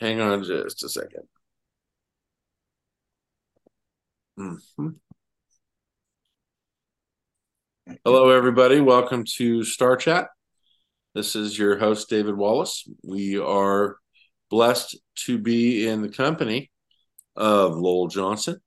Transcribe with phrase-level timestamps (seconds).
[0.00, 1.22] Hang on just a 2nd
[4.38, 4.88] mm-hmm.
[8.04, 8.80] Hello, everybody.
[8.80, 10.28] Welcome to Star Chat.
[11.14, 12.88] This is your host, David Wallace.
[13.04, 13.98] We are
[14.50, 16.72] blessed to be in the company
[17.36, 18.60] of Lowell Johnson,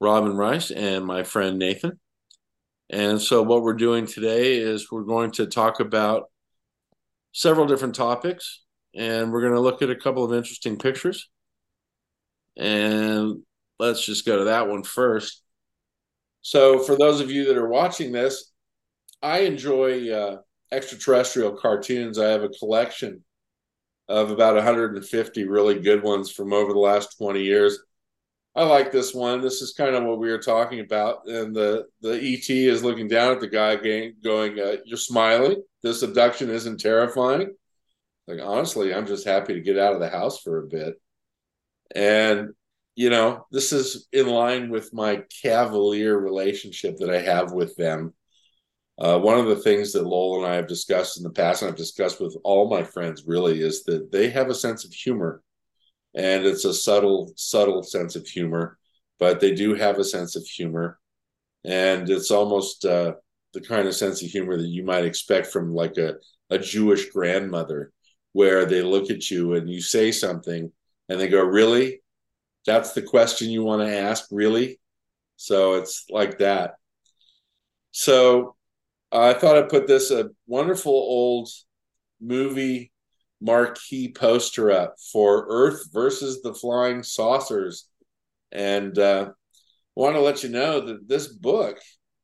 [0.00, 2.00] Robyn Rice, and my friend Nathan.
[2.88, 6.24] And so, what we're doing today is we're going to talk about
[7.30, 8.62] several different topics
[8.94, 11.28] and we're going to look at a couple of interesting pictures.
[12.56, 13.42] And
[13.78, 15.42] let's just go to that one first.
[16.42, 18.50] So, for those of you that are watching this,
[19.22, 20.38] I enjoy uh,
[20.72, 22.18] extraterrestrial cartoons.
[22.18, 23.22] I have a collection
[24.08, 27.78] of about 150 really good ones from over the last 20 years.
[28.56, 29.40] I like this one.
[29.40, 33.06] This is kind of what we were talking about, and the the ET is looking
[33.06, 35.62] down at the guy, going, uh, "You're smiling.
[35.84, 37.54] This abduction isn't terrifying."
[38.30, 40.94] Like honestly, I'm just happy to get out of the house for a bit.
[41.94, 42.50] And
[42.94, 48.14] you know, this is in line with my cavalier relationship that I have with them.
[48.98, 51.70] Uh, one of the things that Lowell and I have discussed in the past, and
[51.70, 55.42] I've discussed with all my friends, really, is that they have a sense of humor,
[56.14, 58.76] and it's a subtle, subtle sense of humor,
[59.18, 60.98] but they do have a sense of humor,
[61.64, 63.14] and it's almost uh,
[63.54, 66.16] the kind of sense of humor that you might expect from like a
[66.50, 67.92] a Jewish grandmother
[68.32, 70.70] where they look at you and you say something
[71.08, 72.02] and they go, Really?
[72.66, 74.26] That's the question you want to ask?
[74.30, 74.78] Really?
[75.36, 76.74] So it's like that.
[77.90, 78.56] So
[79.10, 81.48] I thought I'd put this a wonderful old
[82.20, 82.92] movie
[83.40, 87.88] marquee poster up for Earth versus the Flying Saucers.
[88.52, 89.30] And uh,
[89.94, 91.78] want to let you know that this book,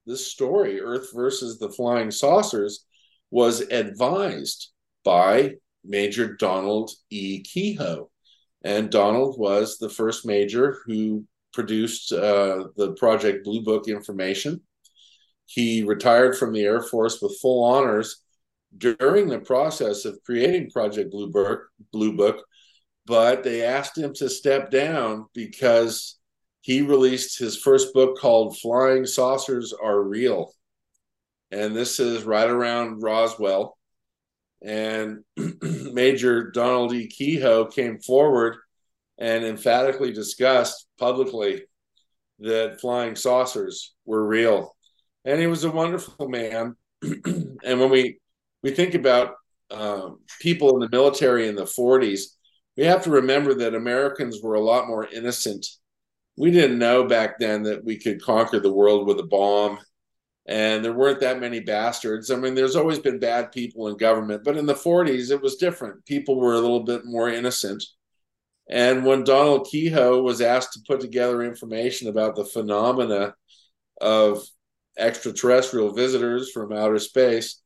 [0.07, 2.84] this story, Earth versus the Flying Saucers,
[3.31, 4.71] was advised
[5.05, 5.55] by
[5.87, 7.42] Major Donald E.
[7.42, 8.09] Keyhoe.
[8.65, 14.61] And Donald was the first major who produced uh, the Project Blue Book information.
[15.47, 18.22] He retired from the Air Force with full honors
[18.77, 21.61] during the process of creating Project Blue Book,
[21.93, 22.44] Blue Book,
[23.06, 26.19] but they asked him to step down because
[26.61, 30.53] he released his first book called Flying Saucers Are Real.
[31.53, 33.75] And this is right around Roswell
[34.62, 35.25] and
[35.62, 37.09] Major Donald E.
[37.09, 38.56] Keyhoe came forward
[39.19, 41.65] and emphatically discussed publicly
[42.41, 44.75] that flying saucers were real.
[45.25, 46.77] And he was a wonderful man.
[47.03, 48.19] and when we
[48.62, 49.34] we think about
[49.71, 52.23] um, people in the military in the 40s,
[52.77, 55.67] we have to remember that Americans were a lot more innocent.
[56.37, 59.78] We didn't know back then that we could conquer the world with a bomb
[60.47, 62.31] and there weren't that many bastards.
[62.31, 65.57] I mean, there's always been bad people in government, but in the 40s, it was
[65.57, 66.05] different.
[66.07, 67.83] People were a little bit more innocent.
[68.69, 73.35] And when Donald Keyhoe was asked to put together information about the phenomena
[74.01, 74.45] of
[74.97, 77.61] extraterrestrial visitors from outer space,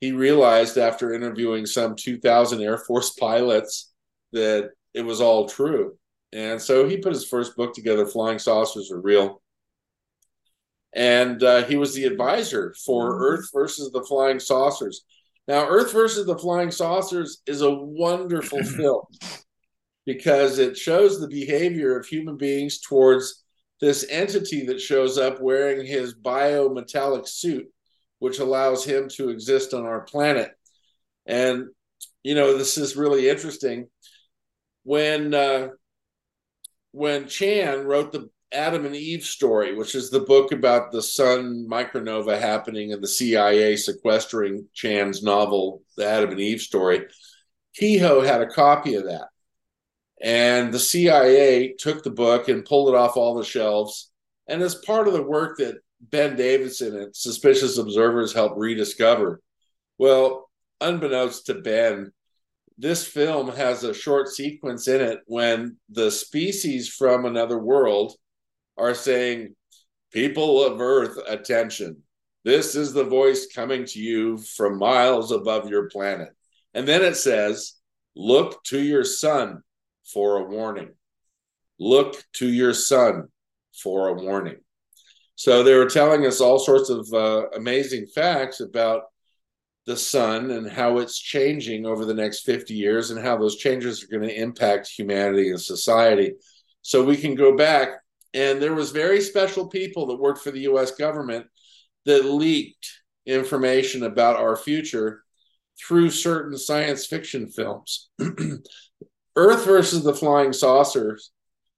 [0.00, 3.92] he realized after interviewing some 2,000 Air Force pilots
[4.32, 5.96] that it was all true.
[6.32, 9.42] And so he put his first book together, Flying Saucers Are Real
[10.94, 13.22] and uh, he was the advisor for mm-hmm.
[13.22, 15.04] Earth versus the Flying Saucers.
[15.48, 19.04] Now, Earth versus the Flying Saucers is a wonderful film
[20.04, 23.42] because it shows the behavior of human beings towards
[23.80, 27.66] this entity that shows up wearing his biometallic suit,
[28.18, 30.52] which allows him to exist on our planet.
[31.26, 31.68] And,
[32.22, 33.88] you know, this is really interesting.
[34.84, 35.68] When uh,
[36.92, 41.66] when Chan wrote the Adam and Eve story, which is the book about the sun
[41.68, 47.06] micronova happening and the CIA sequestering Chan's novel, The Adam and Eve story.
[47.74, 49.28] Keyhoe had a copy of that.
[50.22, 54.10] And the CIA took the book and pulled it off all the shelves.
[54.46, 59.40] And as part of the work that Ben Davidson and Suspicious Observers helped rediscover,
[59.98, 60.50] well,
[60.80, 62.12] unbeknownst to Ben,
[62.78, 68.14] this film has a short sequence in it when the species from another world
[68.76, 69.54] are saying,
[70.12, 72.02] People of Earth, attention.
[72.44, 76.28] This is the voice coming to you from miles above your planet.
[76.74, 77.74] And then it says,
[78.14, 79.62] Look to your sun
[80.12, 80.90] for a warning.
[81.78, 83.28] Look to your sun
[83.72, 84.58] for a warning.
[85.34, 89.04] So they were telling us all sorts of uh, amazing facts about
[89.86, 94.04] the sun and how it's changing over the next 50 years and how those changes
[94.04, 96.34] are going to impact humanity and society.
[96.82, 98.01] So we can go back
[98.34, 101.46] and there was very special people that worked for the US government
[102.04, 102.88] that leaked
[103.26, 105.22] information about our future
[105.78, 108.10] through certain science fiction films.
[109.36, 111.30] Earth versus the flying saucers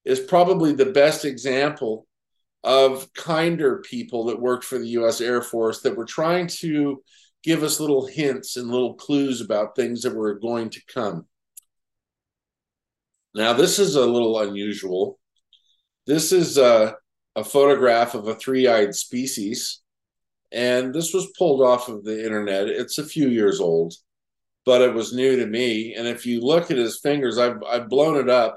[0.05, 2.07] is probably the best example
[2.63, 7.03] of kinder people that worked for the US Air Force that were trying to
[7.43, 11.27] give us little hints and little clues about things that were going to come.
[13.35, 15.19] Now, this is a little unusual.
[16.07, 16.97] This is a,
[17.37, 19.81] a photograph of a three eyed species,
[20.53, 22.69] and this was pulled off of the internet.
[22.69, 23.95] It's a few years old,
[24.65, 25.95] but it was new to me.
[25.95, 28.57] And if you look at his fingers, I've, I've blown it up.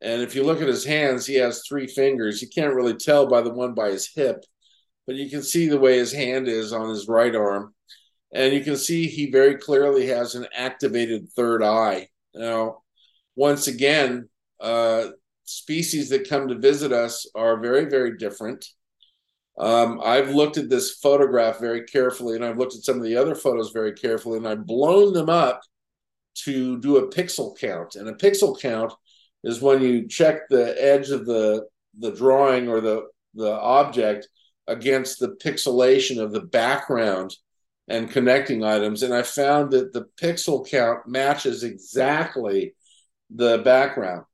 [0.00, 2.40] And if you look at his hands, he has three fingers.
[2.40, 4.44] You can't really tell by the one by his hip,
[5.06, 7.74] but you can see the way his hand is on his right arm
[8.32, 12.08] and you can see he very clearly has an activated third eye.
[12.34, 12.82] Now,
[13.36, 14.28] once again,
[14.60, 15.08] uh,
[15.48, 18.66] species that come to visit us are very, very different.
[19.58, 23.16] Um, I've looked at this photograph very carefully, and I've looked at some of the
[23.16, 25.60] other photos very carefully, and I've blown them up
[26.44, 27.96] to do a pixel count.
[27.96, 28.92] And a pixel count
[29.42, 31.66] is when you check the edge of the
[31.98, 34.28] the drawing or the the object
[34.68, 37.34] against the pixelation of the background
[37.88, 39.02] and connecting items.
[39.02, 42.74] And I found that the pixel count matches exactly
[43.30, 44.24] the background.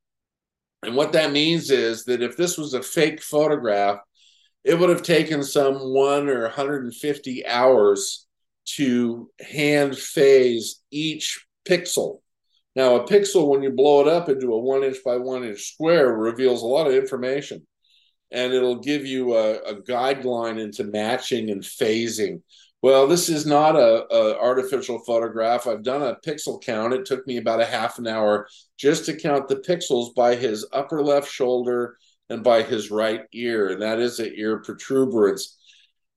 [0.85, 3.99] And what that means is that if this was a fake photograph,
[4.63, 8.27] it would have taken some one or 150 hours
[8.65, 12.19] to hand phase each pixel.
[12.75, 15.61] Now, a pixel, when you blow it up into a one inch by one inch
[15.73, 17.65] square, reveals a lot of information
[18.31, 22.41] and it'll give you a, a guideline into matching and phasing
[22.85, 25.65] well, this is not a, a, artificial photograph.
[25.65, 26.93] I've done a pixel count.
[26.93, 28.47] It took me about a half an hour
[28.77, 31.97] just to count the pixels by his upper left shoulder
[32.29, 35.57] and by his right ear, and that is an ear protuberance.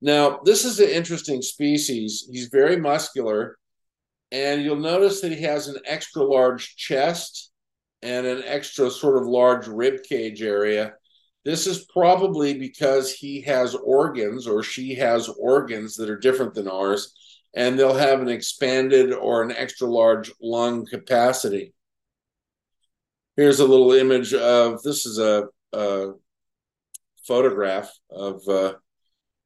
[0.02, 2.28] Now, this is an interesting species.
[2.30, 3.56] He's very muscular,
[4.30, 7.50] and you'll notice that he has an extra large chest
[8.02, 10.92] and an extra sort of large rib cage area
[11.48, 16.68] this is probably because he has organs or she has organs that are different than
[16.68, 17.14] ours,
[17.54, 21.72] and they'll have an expanded or an extra large lung capacity.
[23.34, 26.08] Here's a little image of this is a, a
[27.26, 28.74] photograph of uh,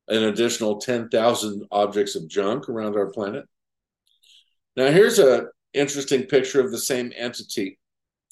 [0.09, 3.45] an additional 10,000 objects of junk around our planet.
[4.75, 7.79] Now, here's an interesting picture of the same entity.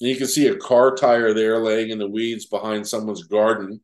[0.01, 3.79] And you can see a car tire there laying in the weeds behind someone's garden.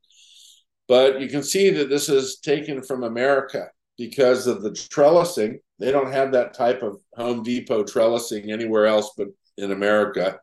[0.87, 3.67] But you can see that this is taken from America
[3.97, 5.59] because of the trellising.
[5.79, 9.27] They don't have that type of Home Depot trellising anywhere else but
[9.57, 10.39] in America.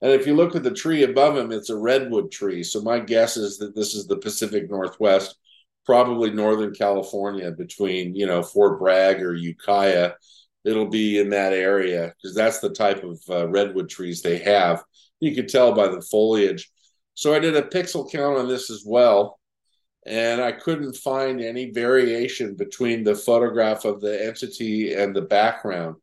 [0.00, 2.62] And if you look at the tree above him, it's a redwood tree.
[2.62, 5.36] So my guess is that this is the Pacific Northwest,
[5.86, 10.12] probably Northern California, between you know Fort Bragg or Ukiah.
[10.64, 14.82] It'll be in that area because that's the type of uh, redwood trees they have.
[15.22, 16.68] You could tell by the foliage.
[17.14, 19.38] So I did a pixel count on this as well,
[20.04, 25.94] and I couldn't find any variation between the photograph of the entity and the background.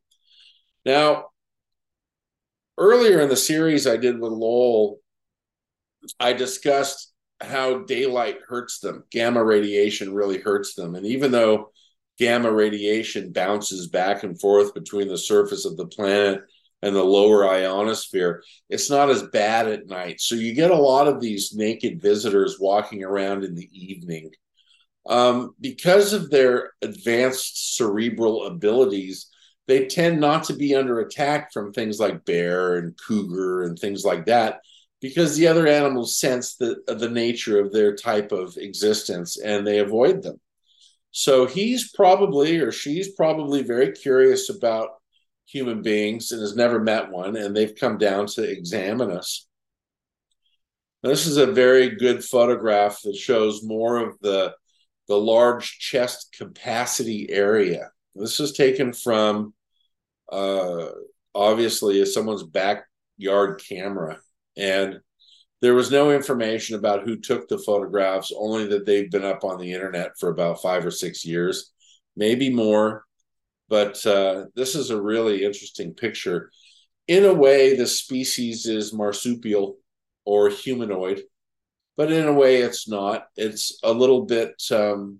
[0.86, 1.26] Now,
[2.78, 5.02] earlier in the series I did with Lowell,
[6.18, 7.12] I discussed
[7.42, 9.04] how daylight hurts them.
[9.12, 10.96] Gamma radiation really hurts them.
[10.96, 11.74] And even though
[12.18, 16.44] gamma radiation bounces back and forth between the surface of the planet
[16.82, 20.22] and the lower ionosphere, it's not as bad at night.
[20.22, 24.32] So you get a lot of these naked visitors walking around in the evening.
[25.08, 29.28] Um, because of their advanced cerebral abilities,
[29.68, 34.04] they tend not to be under attack from things like bear and cougar and things
[34.04, 34.62] like that,
[35.02, 39.80] because the other animals sense the, the nature of their type of existence and they
[39.80, 40.40] avoid them.
[41.12, 44.90] So he's probably or she's probably very curious about
[45.52, 49.48] human beings and has never met one, and they've come down to examine us.
[51.02, 54.54] This is a very good photograph that shows more of the
[55.08, 57.90] the large chest capacity area.
[58.14, 59.56] This is taken from
[60.32, 60.90] uh,
[61.34, 64.20] obviously someone's backyard camera,
[64.56, 65.00] and
[65.62, 69.58] there was no information about who took the photographs, only that they've been up on
[69.58, 71.72] the internet for about five or six years,
[72.16, 73.04] maybe more.
[73.70, 76.50] But uh, this is a really interesting picture.
[77.08, 79.78] In a way, the species is marsupial
[80.26, 81.22] or humanoid,
[81.96, 83.28] but in a way, it's not.
[83.36, 84.62] It's a little bit.
[84.72, 85.20] Um,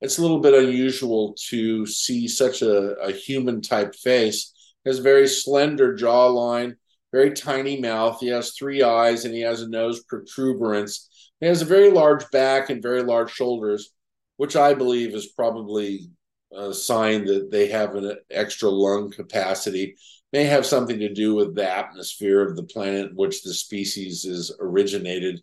[0.00, 4.52] it's a little bit unusual to see such a, a human type face.
[4.86, 6.76] Has very slender jawline,
[7.12, 8.18] very tiny mouth.
[8.20, 11.08] He has three eyes and he has a nose protuberance.
[11.40, 13.92] He has a very large back and very large shoulders,
[14.38, 16.10] which I believe is probably
[16.52, 19.96] a sign that they have an extra lung capacity
[20.32, 24.24] may have something to do with the atmosphere of the planet in which the species
[24.24, 25.40] is originated.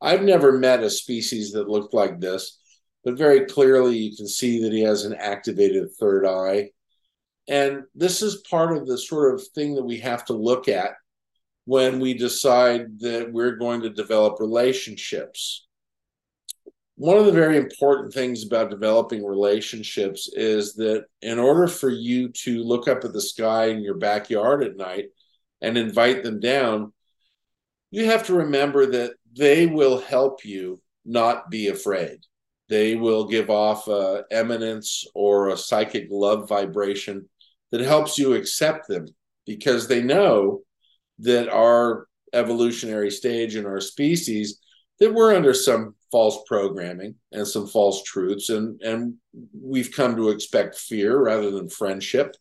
[0.00, 2.58] I've never met a species that looked like this,
[3.04, 6.70] but very clearly you can see that he has an activated third eye.
[7.48, 10.92] And this is part of the sort of thing that we have to look at
[11.64, 15.66] when we decide that we're going to develop relationships.
[16.96, 22.28] One of the very important things about developing relationships is that in order for you
[22.44, 25.06] to look up at the sky in your backyard at night
[25.60, 26.92] and invite them down,
[27.90, 32.18] you have to remember that they will help you not be afraid.
[32.68, 37.28] They will give off a eminence or a psychic love vibration
[37.70, 39.06] that helps you accept them
[39.46, 40.60] because they know
[41.20, 44.58] that our evolutionary stage in our species
[45.00, 49.14] that we're under some false programming and some false truths and and
[49.58, 52.34] we've come to expect fear rather than friendship.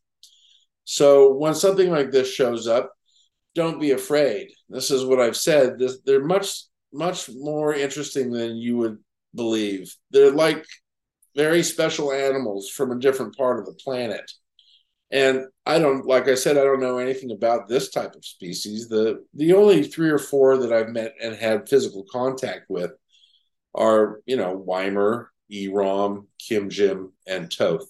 [0.84, 2.92] So when something like this shows up
[3.54, 4.50] don't be afraid.
[4.70, 5.78] This is what i've said.
[5.78, 8.98] This, they're much much more interesting than you would
[9.36, 9.94] believe.
[10.12, 10.66] They're like
[11.36, 14.30] very special animals from a different part of the planet
[15.12, 18.88] and I don't, like I said, I don't know anything about this type of species.
[18.88, 22.92] The the only three or four that I've met and had physical contact with
[23.76, 27.88] are, you know, Weimer, Erom, Kim Jim, and Toth.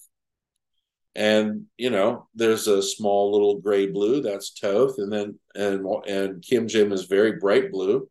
[1.15, 6.41] And you know, there's a small little gray blue that's Toth, and then and and
[6.41, 8.09] Kim Jim is very bright blue.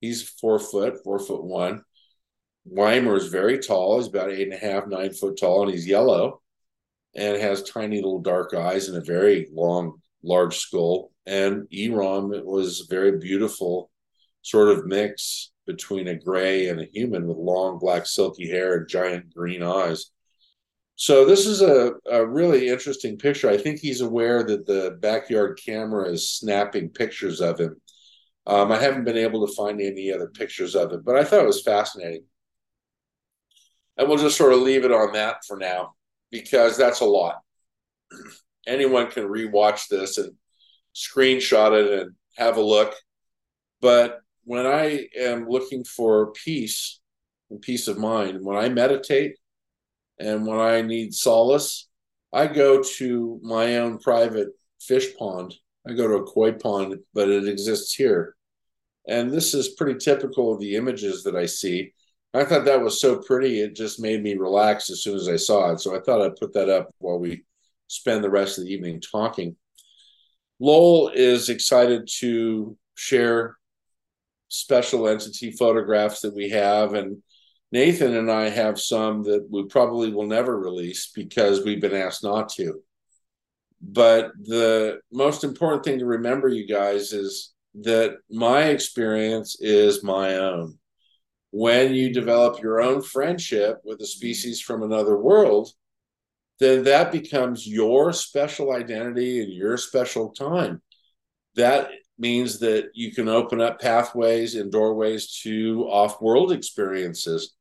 [0.00, 1.82] He's four foot, four foot one.
[2.64, 3.98] Weimer is very tall.
[3.98, 6.42] He's about eight and a half, nine foot tall, and he's yellow
[7.18, 11.10] and has tiny little dark eyes and a very long, large skull.
[11.26, 13.90] And Erom was a very beautiful
[14.42, 18.88] sort of mix between a gray and a human with long black silky hair and
[18.88, 20.12] giant green eyes.
[20.94, 23.50] So this is a, a really interesting picture.
[23.50, 27.80] I think he's aware that the backyard camera is snapping pictures of him.
[28.46, 31.42] Um, I haven't been able to find any other pictures of it, but I thought
[31.42, 32.24] it was fascinating.
[33.96, 35.94] And we'll just sort of leave it on that for now
[36.30, 37.40] because that's a lot.
[38.66, 40.32] Anyone can rewatch this and
[40.94, 42.94] screenshot it and have a look.
[43.80, 47.00] But when I am looking for peace
[47.50, 49.36] and peace of mind, when I meditate
[50.18, 51.88] and when I need solace,
[52.32, 54.48] I go to my own private
[54.80, 55.54] fish pond.
[55.86, 58.34] I go to a koi pond, but it exists here.
[59.06, 61.94] And this is pretty typical of the images that I see.
[62.34, 63.60] I thought that was so pretty.
[63.60, 65.80] It just made me relax as soon as I saw it.
[65.80, 67.44] So I thought I'd put that up while we
[67.86, 69.56] spend the rest of the evening talking.
[70.60, 73.56] Lowell is excited to share
[74.48, 76.94] special entity photographs that we have.
[76.94, 77.22] And
[77.72, 82.24] Nathan and I have some that we probably will never release because we've been asked
[82.24, 82.82] not to.
[83.80, 90.34] But the most important thing to remember, you guys, is that my experience is my
[90.34, 90.78] own
[91.50, 95.70] when you develop your own friendship with a species from another world,
[96.60, 100.82] then that becomes your special identity and your special time.
[101.54, 107.54] That means that you can open up pathways and doorways to off world experiences.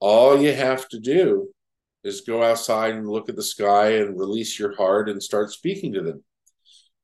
[0.00, 1.48] All you have to do
[2.02, 5.92] is go outside and look at the sky and release your heart and start speaking
[5.94, 6.22] to them.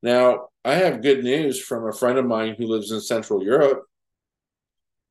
[0.03, 3.85] Now, I have good news from a friend of mine who lives in Central Europe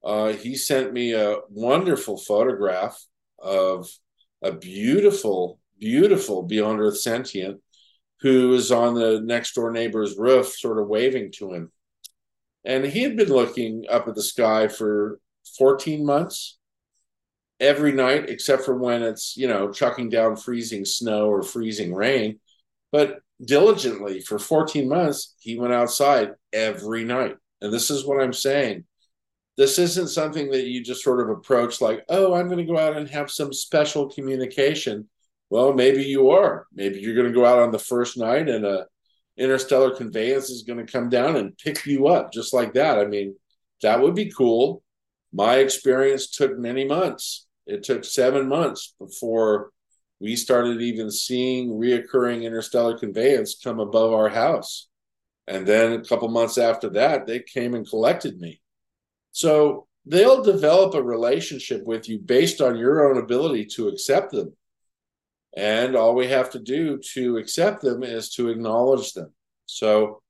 [0.03, 2.97] uh, he sent me a wonderful photograph
[3.37, 3.89] of
[4.41, 7.61] a beautiful, beautiful Beyond Earth sentient
[8.21, 11.71] who was on the next door neighbor's roof, sort of waving to him.
[12.65, 15.19] And he had been looking up at the sky for
[15.57, 16.57] 14 months
[17.59, 22.39] every night, except for when it's, you know, chucking down freezing snow or freezing rain.
[22.91, 27.37] But diligently for 14 months, he went outside every night.
[27.61, 28.85] And this is what I'm saying
[29.59, 32.79] this isn't something that you just sort of approach like, oh, I'm going to go
[32.79, 35.09] out and have some special communication.
[35.49, 36.65] Well, maybe you are.
[36.73, 38.85] Maybe you're going to go out on the first night and a
[39.35, 42.99] interstellar conveyance is going to come down and pick you up just like that.
[42.99, 43.35] I mean,
[43.81, 44.81] that would be cool.
[45.33, 47.45] My experience took many months.
[47.67, 49.71] It took seven months before
[50.21, 54.87] we started even seeing reoccurring interstellar conveyance come above our house.
[55.47, 58.61] And then a couple months after that, they came and collected me.
[59.31, 64.55] So they'll develop a relationship with you based on your own ability to accept them.
[65.55, 69.33] And all we have to do to accept them is to acknowledge them.
[69.65, 70.21] So,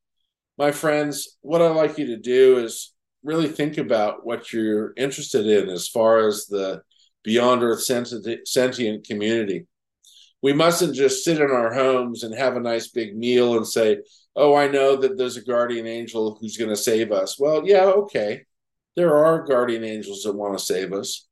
[0.57, 5.45] my friends, what I'd like you to do is really think about what you're interested
[5.45, 6.81] in as far as the
[7.23, 9.67] beyond Earth sentient community.
[10.41, 13.99] We mustn't just sit in our homes and have a nice big meal and say,
[14.35, 17.85] "Oh, I know that there's a guardian angel who's going to save us." Well, yeah,
[17.85, 18.45] okay.
[18.99, 21.25] There are guardian angels that want to save us,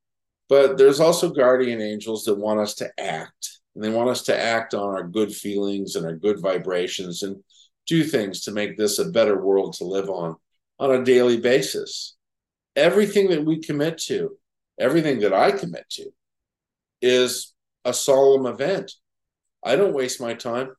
[0.48, 3.60] but there's also guardian angels that want us to act.
[3.76, 7.44] And they want us to act on our good feelings and our good vibrations and
[7.86, 10.38] do things to make this a better world to live on
[10.80, 12.16] on a daily basis.
[12.78, 14.38] Everything that we commit to,
[14.80, 16.10] everything that I commit to,
[17.02, 18.94] is a solemn event.
[19.62, 20.70] I don't waste my time.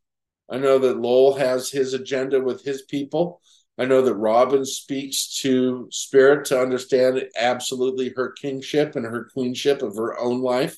[0.49, 3.43] I know that Lowell has his agenda with his people.
[3.79, 9.83] I know that Robyn speaks to spirit to understand absolutely her kingship and her queenship
[9.83, 10.77] of her own life,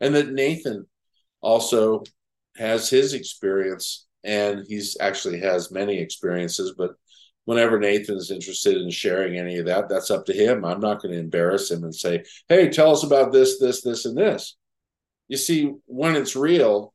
[0.00, 0.86] and that Nathan
[1.42, 2.04] also
[2.56, 6.74] has his experience, and he's actually has many experiences.
[6.76, 6.92] But
[7.44, 10.64] whenever Nathan is interested in sharing any of that, that's up to him.
[10.64, 14.06] I'm not going to embarrass him and say, "Hey, tell us about this, this, this,
[14.06, 14.56] and this."
[15.28, 16.94] You see, when it's real,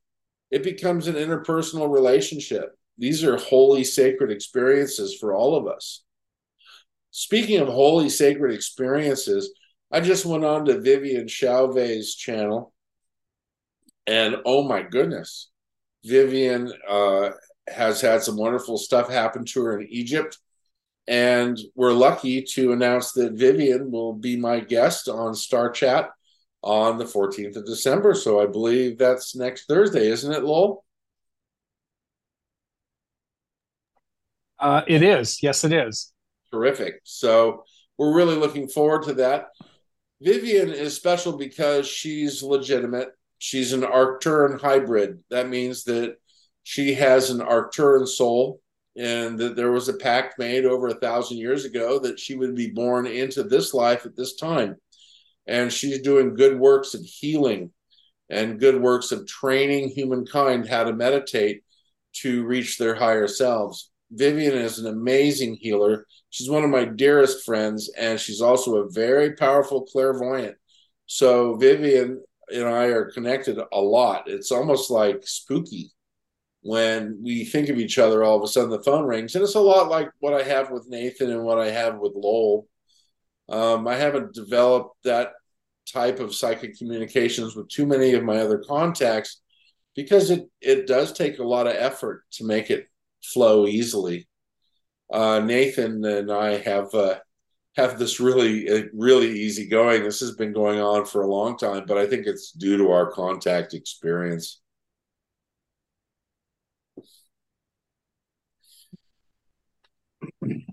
[0.52, 2.77] it becomes an interpersonal relationship.
[2.98, 6.04] These are holy, sacred experiences for all of us.
[7.12, 9.54] Speaking of holy, sacred experiences,
[9.92, 12.74] I just went on to Vivian Chauvet's channel,
[14.06, 15.50] and oh my goodness,
[16.04, 17.32] Vivian uh,
[17.68, 20.38] has had some wonderful stuff happen to her in Egypt.
[21.08, 26.10] And we're lucky to announce that Vivian will be my guest on Star Chat
[26.62, 28.14] on the 14th of December.
[28.14, 30.84] So I believe that's next Thursday, isn't it, Lowell?
[34.60, 35.42] Uh, it is.
[35.42, 36.14] Yes, it is.
[36.52, 37.02] Terrific.
[37.04, 37.64] So
[37.98, 39.48] we're really looking forward to that.
[40.22, 43.10] Vivian is special because she's legitimate.
[43.38, 45.20] She's an Arcturan hybrid.
[45.30, 46.16] That means that
[46.64, 48.60] she has an Arcturan soul,
[48.96, 52.56] and that there was a pact made over a thousand years ago that she would
[52.56, 54.78] be born into this life at this time
[55.48, 57.72] and she's doing good works of healing
[58.30, 61.64] and good works of training humankind how to meditate
[62.12, 63.90] to reach their higher selves.
[64.12, 66.06] Vivian is an amazing healer.
[66.30, 70.56] She's one of my dearest friends, and she's also a very powerful clairvoyant.
[71.06, 74.30] So, Vivian and I are connected a lot.
[74.30, 75.92] It's almost like spooky
[76.62, 79.36] when we think of each other, all of a sudden the phone rings.
[79.36, 82.14] And it's a lot like what I have with Nathan and what I have with
[82.16, 82.68] Lowell.
[83.50, 85.32] Um, I haven't developed that
[85.92, 89.42] type of psychic communications with too many of my other contacts
[89.96, 92.88] because it it does take a lot of effort to make it
[93.34, 94.28] flow easily.
[95.12, 97.16] Uh, Nathan and I have uh,
[97.76, 100.04] have this really uh, really easy going.
[100.04, 102.92] This has been going on for a long time, but I think it's due to
[102.92, 104.62] our contact experience.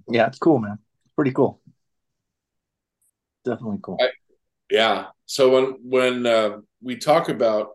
[0.08, 0.78] Yeah, it's cool, man.
[1.16, 1.60] Pretty cool.
[3.44, 3.98] Definitely cool.
[4.00, 4.08] I,
[4.70, 5.06] yeah.
[5.26, 7.70] So when when uh, we talk about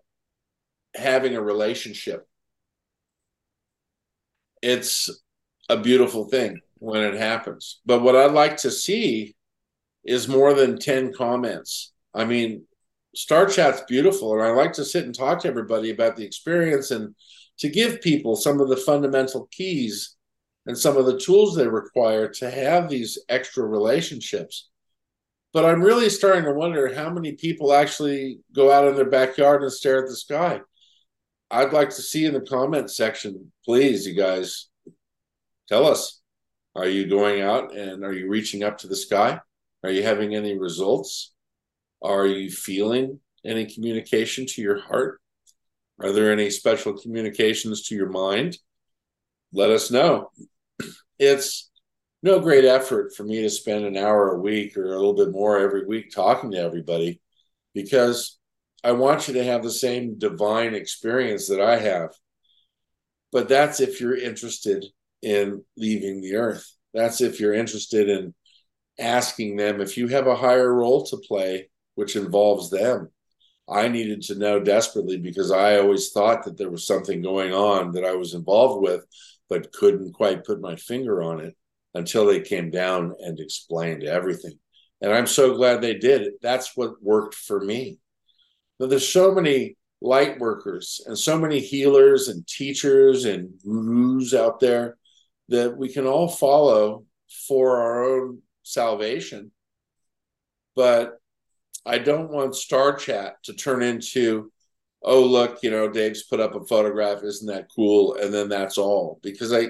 [0.96, 2.28] having a relationship,
[4.62, 5.10] it's
[5.70, 7.80] a beautiful thing when it happens.
[7.86, 9.36] But what I'd like to see
[10.04, 11.92] is more than 10 comments.
[12.14, 12.64] I mean,
[13.16, 16.92] Star Chat's beautiful, and I like to sit and talk to everybody about the experience
[16.92, 17.16] and
[17.60, 20.16] to give people some of the fundamental keys
[20.66, 24.70] and some of the tools they require to have these extra relationships.
[25.52, 29.64] But I'm really starting to wonder how many people actually go out in their backyard
[29.64, 30.62] and stare at the sky.
[31.52, 34.68] I'd like to see in the comment section, please, you guys,
[35.68, 36.22] tell us.
[36.76, 39.40] Are you going out and are you reaching up to the sky?
[39.84, 41.34] Are you having any results?
[42.02, 45.20] Are you feeling any communication to your heart?
[46.00, 48.58] Are there any special communications to your mind?
[49.52, 50.32] Let us know.
[51.18, 51.70] It's
[52.24, 55.32] no great effort for me to spend an hour a week or a little bit
[55.32, 57.20] more every week talking to everybody
[57.74, 58.39] because
[58.84, 62.12] I want you to have the same divine experience that I have.
[63.32, 64.86] But that's if you're interested
[65.22, 66.66] in leaving the earth.
[66.94, 68.34] That's if you're interested in
[68.98, 73.10] asking them if you have a higher role to play, which involves them.
[73.70, 77.92] I needed to know desperately because I always thought that there was something going on
[77.92, 79.06] that I was involved with,
[79.48, 81.56] but couldn't quite put my finger on it
[81.94, 84.58] until they came down and explained everything.
[85.02, 86.34] And I'm so glad they did.
[86.42, 88.00] That's what worked for me.
[88.80, 94.60] But there's so many light workers and so many healers and teachers and gurus out
[94.60, 94.98] there
[95.50, 97.06] that we can all follow
[97.48, 99.52] for our own salvation.
[100.76, 101.20] But
[101.86, 104.52] I don't want Star Chat to turn into,
[105.02, 107.24] oh, look, you know, Dave's put up a photograph.
[107.24, 108.16] Isn't that cool?
[108.16, 109.20] And then that's all.
[109.22, 109.68] Because I,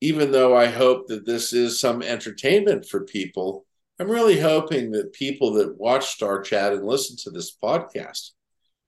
[0.00, 3.66] even though I hope that this is some entertainment for people,
[4.00, 8.30] I'm really hoping that people that watch Star Chat and listen to this podcast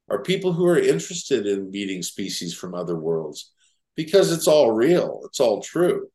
[0.08, 3.52] are people who are interested in meeting species from other worlds
[3.94, 6.08] because it's all real, it's all true.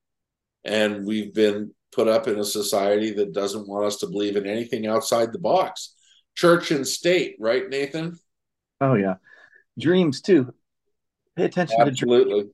[0.63, 4.45] And we've been put up in a society that doesn't want us to believe in
[4.45, 5.95] anything outside the box.
[6.35, 8.17] Church and state, right, Nathan?
[8.79, 9.15] Oh, yeah.
[9.79, 10.53] Dreams, too.
[11.35, 12.33] Pay attention Absolutely.
[12.33, 12.53] to dreams.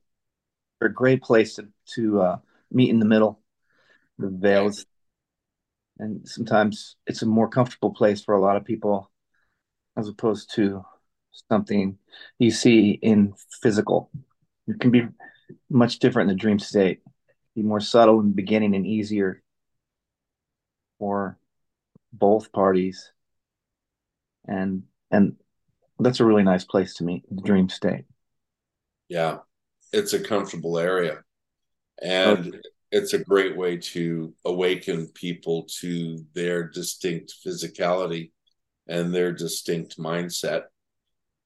[0.79, 2.37] They're a great place to, to uh,
[2.71, 3.39] meet in the middle,
[4.17, 4.85] the veils.
[5.99, 9.11] And sometimes it's a more comfortable place for a lot of people
[9.97, 10.83] as opposed to
[11.49, 11.97] something
[12.39, 14.09] you see in physical.
[14.67, 15.07] It can be
[15.69, 17.01] much different in the dream state,
[17.55, 19.41] be more subtle in the beginning and easier
[20.99, 21.37] for
[22.13, 23.11] both parties.
[24.47, 25.35] And and
[25.99, 28.05] that's a really nice place to meet the dream state.
[29.09, 29.39] Yeah,
[29.91, 31.23] it's a comfortable area.
[32.01, 32.59] And okay.
[32.91, 38.31] It's a great way to awaken people to their distinct physicality
[38.87, 40.63] and their distinct mindset.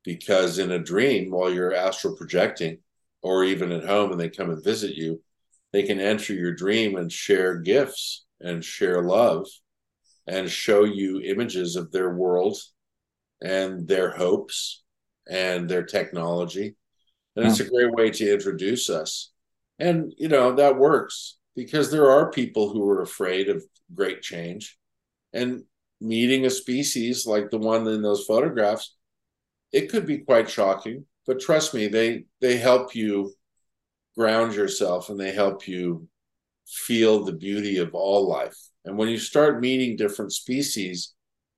[0.04, 2.80] Because in a dream, while you're astral projecting,
[3.22, 5.22] or even at home and they come and visit you,
[5.74, 9.48] they can enter your dream and share gifts and share love
[10.28, 12.58] and show you images of their world
[13.42, 14.84] and their hopes
[15.30, 16.76] and their technology.
[17.36, 19.31] And it's a great way to introduce us.
[19.82, 23.66] And, you know, that works because there are people who are afraid of
[23.96, 24.78] great change.
[25.34, 25.64] And
[26.00, 28.96] meeting a species like the one in those photographs,
[29.72, 31.06] it could be quite shocking.
[31.26, 33.34] But trust me, they they help you
[34.16, 36.08] ground yourself and they help you
[36.68, 38.58] feel the beauty of all life.
[38.86, 41.16] And when you start meeting different species,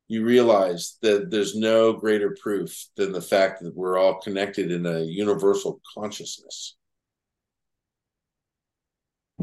[0.07, 4.86] you realize that there's no greater proof than the fact that we're all connected in
[4.86, 6.77] a universal consciousness.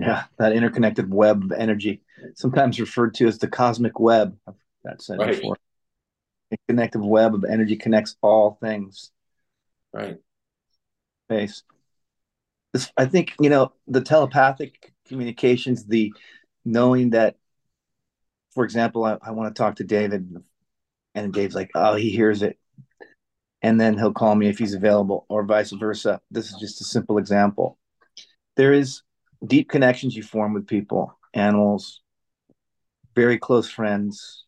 [0.01, 2.03] Yeah, that interconnected web of energy,
[2.35, 4.37] sometimes referred to as the cosmic web.
[4.47, 5.35] I've said right.
[5.35, 5.57] before.
[6.53, 9.13] A connective web of energy connects all things.
[9.93, 10.19] Right.
[11.29, 11.63] Space.
[12.73, 16.13] This, I think you know the telepathic communications, the
[16.65, 17.37] knowing that,
[18.53, 20.43] for example, I, I want to talk to David,
[21.15, 22.59] and Dave's like, "Oh, he hears it,"
[23.63, 26.21] and then he'll call me if he's available, or vice versa.
[26.31, 27.77] This is just a simple example.
[28.57, 29.03] There is
[29.45, 32.01] deep connections you form with people, animals,
[33.15, 34.45] very close friends,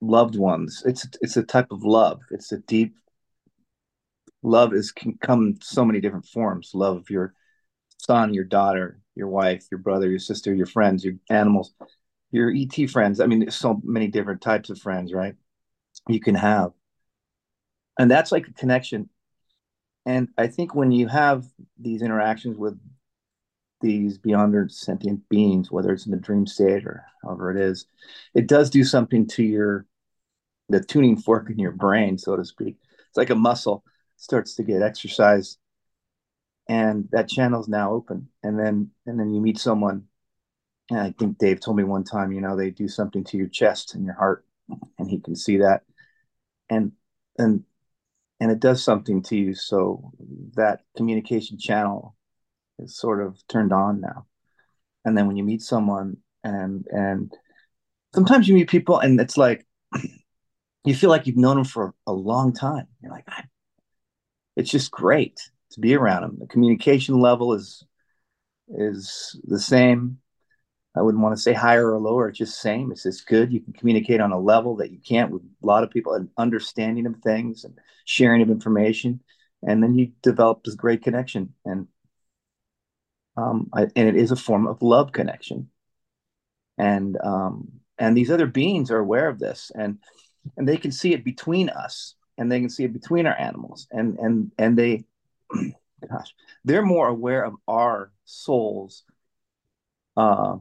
[0.00, 0.82] loved ones.
[0.86, 2.20] It's it's a type of love.
[2.30, 2.94] It's a deep
[4.42, 6.70] love is can come in so many different forms.
[6.74, 7.34] Love of your
[7.98, 11.74] son, your daughter, your wife, your brother, your sister, your friends, your animals,
[12.30, 13.20] your ET friends.
[13.20, 15.34] I mean, there's so many different types of friends, right?
[16.08, 16.72] You can have.
[17.98, 19.08] And that's like a connection.
[20.04, 21.44] And I think when you have
[21.78, 22.78] these interactions with
[23.86, 27.86] these beyond sentient beings, whether it's in the dream state or however it is,
[28.34, 29.86] it does do something to your
[30.68, 32.76] the tuning fork in your brain, so to speak.
[33.08, 33.84] It's like a muscle
[34.16, 35.58] starts to get exercised
[36.68, 40.04] and that channel is now open and then and then you meet someone
[40.90, 43.48] and i think dave told me one time you know they do something to your
[43.48, 44.44] chest and your heart
[44.98, 45.82] and he can see that
[46.70, 46.92] and
[47.38, 47.62] and
[48.40, 50.12] and it does something to you so
[50.54, 52.15] that communication channel
[52.78, 54.26] is sort of turned on now
[55.04, 57.32] and then when you meet someone and and
[58.14, 59.66] sometimes you meet people and it's like
[60.84, 63.26] you feel like you've known them for a long time you're like
[64.56, 65.38] it's just great
[65.72, 66.36] to be around them.
[66.40, 67.84] The communication level is
[68.68, 70.18] is the same.
[70.96, 72.28] I wouldn't want to say higher or lower.
[72.28, 72.90] It's just same.
[72.90, 73.52] It's just good.
[73.52, 76.30] You can communicate on a level that you can't with a lot of people, and
[76.38, 79.20] understanding of things and sharing of information,
[79.62, 81.52] and then you develop this great connection.
[81.64, 81.86] And
[83.36, 85.70] um, I, and it is a form of love connection.
[86.78, 89.98] And um, and these other beings are aware of this, and
[90.56, 93.86] and they can see it between us and they can see it between our animals
[93.90, 95.04] and and and they
[96.10, 99.04] gosh they're more aware of our souls
[100.16, 100.56] uh,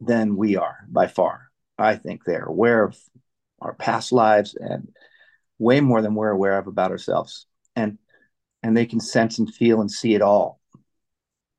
[0.00, 1.50] than we are by far.
[1.78, 2.98] I think they're aware of
[3.60, 4.88] our past lives and
[5.58, 7.46] way more than we're aware of about ourselves.
[7.76, 7.98] And
[8.62, 10.59] and they can sense and feel and see it all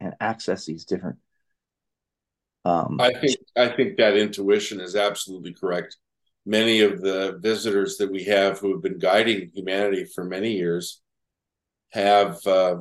[0.02, 1.18] and access these different
[2.66, 5.98] um, i think i think that intuition is absolutely correct.
[6.46, 11.00] Many of the visitors that we have who have been guiding humanity for many years
[11.92, 12.78] have uh,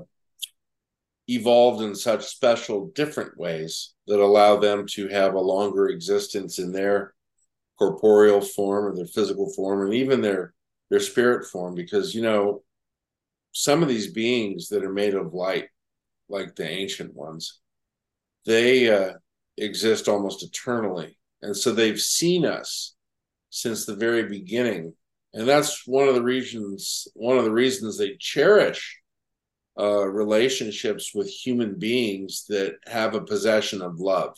[1.29, 6.73] evolved in such special different ways that allow them to have a longer existence in
[6.73, 7.15] their
[7.79, 10.53] corporeal form or their physical form and even their
[10.91, 12.63] their spirit form because you know
[13.53, 15.69] some of these beings that are made of light
[16.31, 17.61] like the ancient ones
[18.47, 19.13] they uh,
[19.57, 21.17] exist almost eternally.
[21.43, 22.95] And so they've seen us
[23.51, 24.95] since the very beginning.
[25.33, 28.99] And that's one of the reasons one of the reasons they cherish
[29.79, 34.37] uh, relationships with human beings that have a possession of love.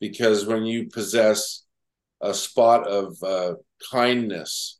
[0.00, 1.64] Because when you possess
[2.20, 3.54] a spot of uh,
[3.90, 4.78] kindness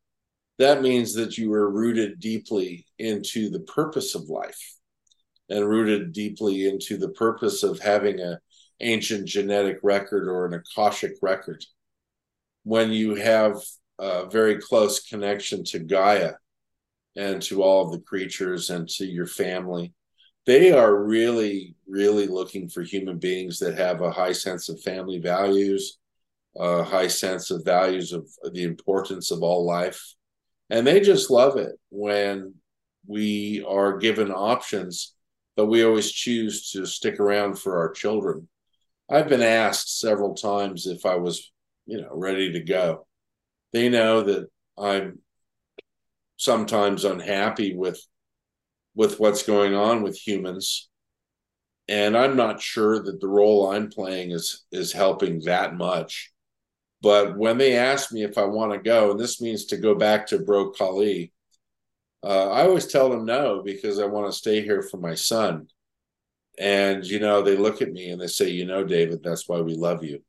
[0.59, 4.76] that means that you are rooted deeply into the purpose of life
[5.49, 8.39] and rooted deeply into the purpose of having a
[8.81, 11.65] ancient genetic record or an akashic record.
[12.65, 13.57] When you have
[13.99, 16.33] a very close connection to gaia
[17.17, 19.95] and to all of the creatures and to your family
[20.45, 25.19] they are really really looking for human beings that have a high sense of family
[25.19, 25.99] values
[26.59, 30.15] a high sense of values of the importance of all life.
[30.71, 32.55] And they just love it when
[33.07, 35.15] we are given options
[35.57, 38.49] but we always choose to stick around for our children.
[39.11, 41.51] I've been asked several times if i was
[41.87, 43.07] you know ready to go.
[43.73, 45.21] They know that i'm
[46.37, 48.01] sometimes unhappy with
[48.95, 50.91] with what's going on with humans
[51.89, 56.33] and i'm not sure that the role i'm playing is is helping that much.
[57.03, 59.95] But when they ask me if i want to go and this means to go
[59.95, 61.33] back to bro kali
[62.27, 65.67] uh, i always tell them no because i want to stay here for my son
[66.59, 69.61] and you know they look at me and they say you know david that's why
[69.61, 70.21] we love you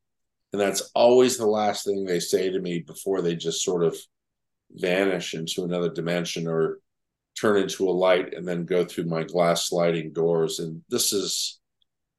[0.54, 3.98] and that's always the last thing they say to me before they just sort of
[4.72, 6.80] vanish into another dimension or
[7.40, 10.60] turn into a light and then go through my glass sliding doors.
[10.60, 11.60] And this is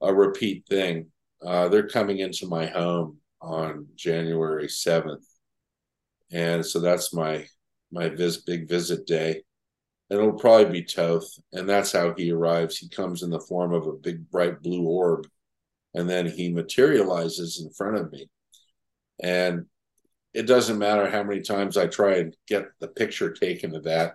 [0.00, 1.06] a repeat thing.
[1.44, 5.24] Uh, they're coming into my home on January 7th.
[6.30, 7.46] And so that's my
[7.90, 9.42] my vis- big visit day.
[10.10, 11.38] And it'll probably be Thoth.
[11.52, 12.78] And that's how he arrives.
[12.78, 15.26] He comes in the form of a big bright blue orb.
[15.94, 18.28] And then he materializes in front of me.
[19.22, 19.66] And
[20.34, 24.14] it doesn't matter how many times I try and get the picture taken of that.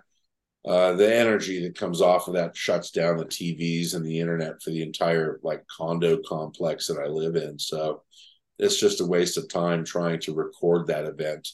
[0.66, 4.62] Uh, the energy that comes off of that shuts down the TVs and the internet
[4.62, 7.58] for the entire like condo complex that I live in.
[7.58, 8.02] So
[8.58, 11.46] it's just a waste of time trying to record that event.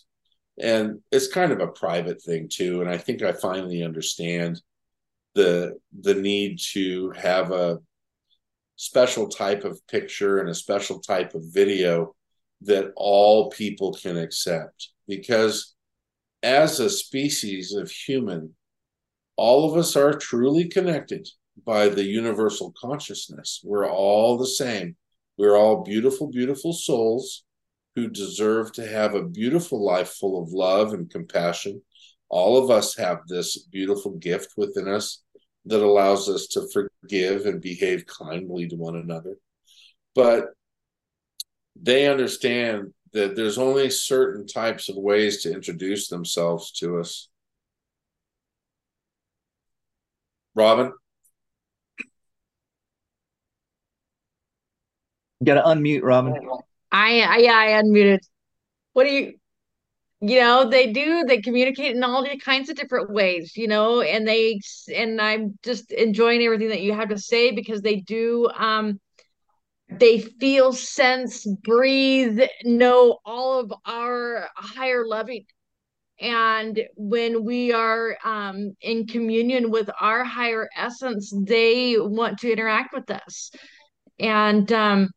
[0.60, 2.80] And it's kind of a private thing too.
[2.80, 4.60] And I think I finally understand
[5.34, 7.78] the the need to have a
[8.76, 12.14] special type of picture and a special type of video
[12.62, 14.90] that all people can accept.
[15.06, 15.74] Because
[16.42, 18.54] as a species of human
[19.40, 21.26] all of us are truly connected
[21.64, 23.62] by the universal consciousness.
[23.64, 24.96] We're all the same.
[25.38, 27.44] We're all beautiful beautiful souls
[27.96, 31.82] who deserve to have a beautiful life full of love and compassion
[32.28, 35.22] all of us have this beautiful gift within us
[35.64, 39.36] that allows us to forgive and behave kindly to one another
[40.14, 40.50] but
[41.80, 47.28] they understand that there's only certain types of ways to introduce themselves to us.
[50.54, 50.92] Robyn?
[55.40, 56.34] You got to unmute, Robyn.
[56.92, 58.20] I, I yeah, I unmuted.
[58.92, 59.34] What do you
[60.22, 64.28] you know, they do, they communicate in all kinds of different ways, you know, and
[64.28, 64.60] they
[64.94, 69.00] and I'm just enjoying everything that you have to say because they do um
[69.90, 75.44] they feel, sense, breathe, know all of our higher loving.
[76.20, 82.94] And when we are um, in communion with our higher essence, they want to interact
[82.94, 83.50] with us.
[84.18, 85.10] And um,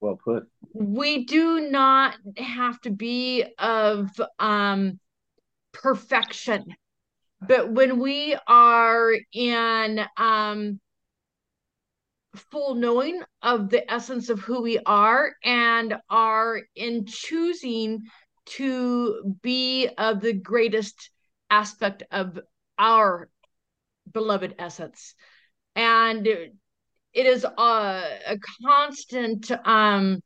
[0.00, 0.48] well put.
[0.72, 4.98] We do not have to be of um,
[5.72, 6.64] perfection,
[7.40, 10.80] but when we are in um,
[12.34, 18.02] full knowing of the essence of who we are and are in choosing
[18.46, 21.10] to be of the greatest
[21.50, 22.38] aspect of
[22.78, 23.28] our
[24.12, 25.14] beloved essence
[25.74, 26.28] and
[27.16, 27.50] it is a,
[28.26, 30.20] a constant um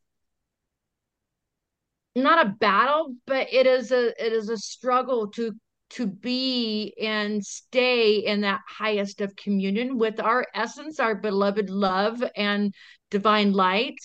[2.14, 5.52] not a battle but it is a it is a struggle to
[5.90, 12.22] to be and stay in that highest of communion with our essence, our beloved love
[12.36, 12.72] and
[13.10, 13.98] divine light.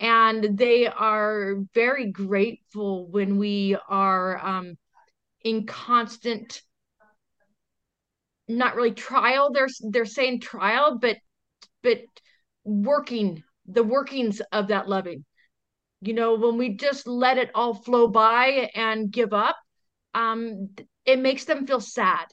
[0.00, 4.78] And they are very grateful when we are um,
[5.44, 6.62] in constant,
[8.46, 9.52] not really trial.
[9.52, 11.18] They're they're saying trial, but
[11.82, 11.98] but
[12.64, 15.24] working the workings of that loving.
[16.00, 19.56] You know, when we just let it all flow by and give up,
[20.14, 20.70] um,
[21.04, 22.26] it makes them feel sad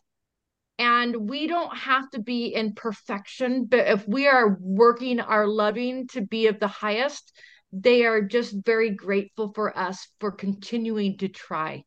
[0.78, 6.06] and we don't have to be in perfection but if we are working our loving
[6.08, 7.32] to be of the highest
[7.72, 11.82] they are just very grateful for us for continuing to try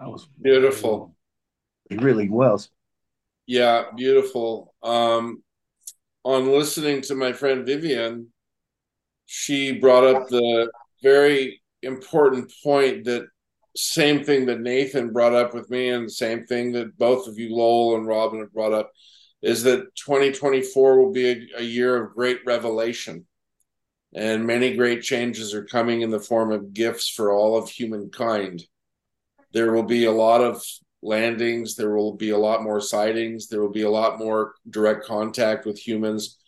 [0.00, 1.14] That was beautiful.
[1.88, 2.68] It really was.
[3.46, 4.74] Yeah, beautiful.
[4.82, 5.43] Um,
[6.24, 8.28] on listening to my friend Vivian,
[9.26, 10.70] she brought up the
[11.02, 13.26] very important point that
[13.76, 17.38] same thing that Nathan brought up with me, and the same thing that both of
[17.38, 18.90] you, Lowell and Robyn, have brought up,
[19.42, 23.26] is that 2024 will be a, a year of great revelation.
[24.14, 28.62] And many great changes are coming in the form of gifts for all of humankind.
[29.52, 30.64] There will be a lot of
[31.04, 35.04] landings, there will be a lot more sightings, there will be a lot more direct
[35.04, 36.38] contact with humans,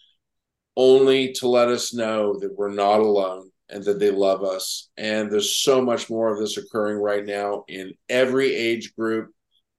[0.76, 4.90] only to let us know that we're not alone and that they love us.
[4.96, 9.30] And there's so much more of this occurring right now in every age group,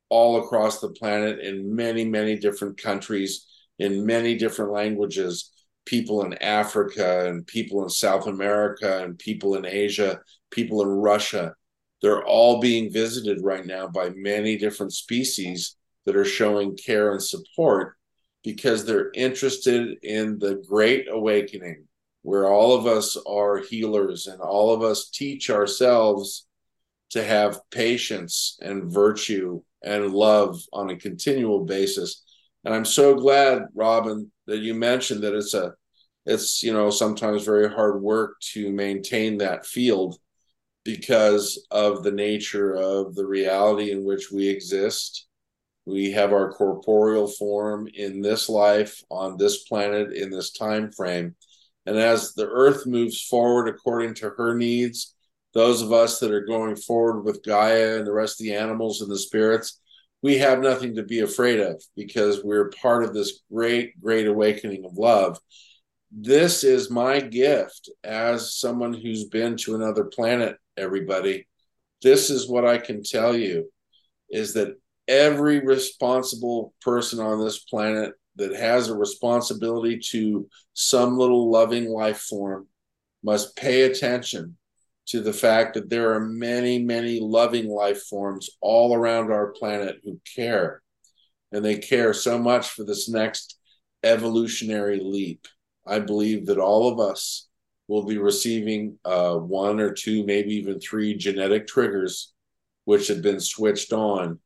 [0.09, 3.45] all across the planet, in many, many different countries,
[3.79, 5.51] in many different languages.
[5.85, 10.19] People in Africa and people in South America and people in Asia,
[10.51, 11.53] people in Russia.
[12.01, 17.21] They're all being visited right now by many different species that are showing care and
[17.21, 17.95] support
[18.43, 21.85] because they're interested in the great awakening
[22.21, 26.45] where all of us are healers and all of us teach ourselves
[27.09, 32.23] to have patience and virtue and love on a continual basis.
[32.65, 35.73] And I'm so glad, Robyn, that you mentioned that it's a
[36.25, 40.19] it's you know sometimes very hard work to maintain that field
[40.87, 45.27] because of the nature of the reality in which we exist.
[45.85, 51.35] We have our corporeal form in this life on this planet in this time frame
[51.87, 55.15] and as the earth moves forward according to her needs,
[55.53, 58.99] those of us that are going forward with Gaia and the rest of the animals
[58.99, 59.79] and the spirits,
[60.21, 64.83] we have nothing to be afraid of because we're part of this great, great awakening
[64.83, 65.39] of love.
[66.11, 71.47] This is my gift as someone who's been to another planet, everybody.
[72.01, 73.69] This is what I can tell you
[74.29, 81.49] is that every responsible person on this planet that has a responsibility to some little
[81.49, 82.67] loving life form
[83.23, 84.57] must pay attention
[85.07, 89.97] to the fact that there are many, many loving life forms all around our planet
[90.03, 90.81] who care.
[91.51, 93.57] And they care so much for this next
[94.03, 95.47] evolutionary leap.
[95.87, 97.47] I believe that all of us
[97.87, 102.33] will be receiving uh, one or two, maybe even three genetic triggers
[102.85, 104.39] which have been switched on.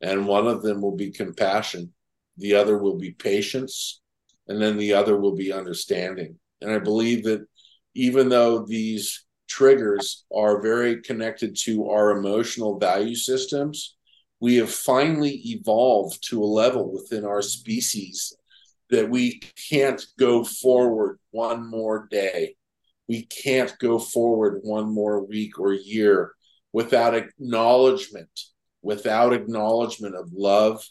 [0.00, 1.92] And one of them will be compassion
[2.40, 4.00] the other will be patience,
[4.48, 6.38] and then the other will be understanding.
[6.60, 7.46] And I believe that
[7.94, 13.96] even though these triggers are very connected to our emotional value systems,
[14.40, 18.34] we have finally evolved to a level within our species
[18.90, 22.56] that we can't go forward one more day.
[23.08, 26.32] We can't go forward one more week or year
[26.72, 28.30] without acknowledgement,
[28.82, 30.84] without acknowledgement of love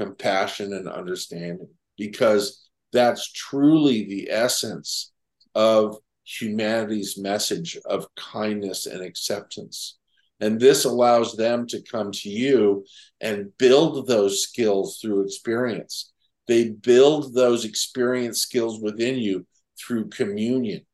[0.00, 5.12] compassion, and understanding, because that's truly the essence
[5.54, 9.98] of humanity's message of kindness and acceptance.
[10.40, 12.86] And this allows them to come to you
[13.20, 16.12] and build those skills through experience.
[16.48, 19.46] They build those experience skills within you
[19.78, 20.86] through communion,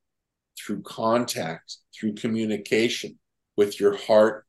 [0.58, 3.18] through contact, through communication
[3.56, 4.44] with your heart,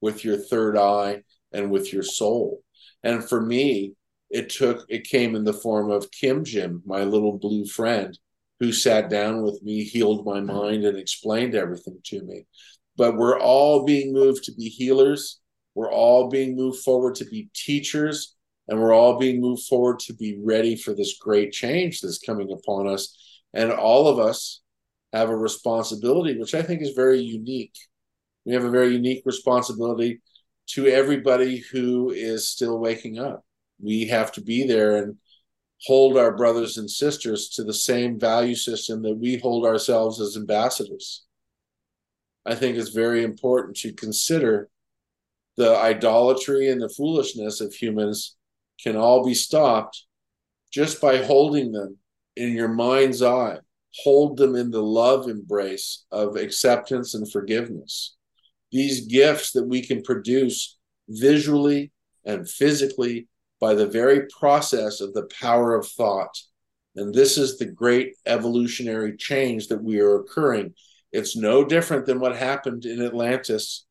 [0.00, 1.22] with your third eye,
[1.52, 2.62] and with your soul.
[3.02, 3.94] And for me,
[4.30, 8.18] it took it came in the form of Kim Jim, my little blue friend,
[8.60, 12.46] who sat down with me, healed my mind, and explained everything to me.
[12.96, 15.40] But we're all being moved to be healers.
[15.74, 18.34] We're all being moved forward to be teachers,
[18.68, 22.52] and we're all being moved forward to be ready for this great change that's coming
[22.52, 23.16] upon us.
[23.54, 24.60] And all of us
[25.12, 27.74] have a responsibility, which I think is very unique.
[28.44, 30.20] We have a very unique responsibility
[30.68, 33.42] to everybody who is still waking up.
[33.80, 35.16] We have to be there and
[35.84, 40.36] hold our brothers and sisters to the same value system that we hold ourselves as
[40.36, 41.24] ambassadors.
[42.44, 44.68] I think it's very important to consider
[45.56, 48.37] the idolatry and the foolishness of humans
[48.82, 50.04] can all be stopped
[50.72, 51.96] just by holding them
[52.36, 53.58] in your mind's eye.
[54.02, 58.16] Hold them in the love embrace of acceptance and forgiveness
[58.70, 61.92] these gifts that we can produce visually
[62.24, 63.28] and physically
[63.60, 66.36] by the very process of the power of thought.
[66.94, 70.74] And this is the great evolutionary change that we are occurring.
[71.12, 73.86] It's no different than what happened in Atlantis.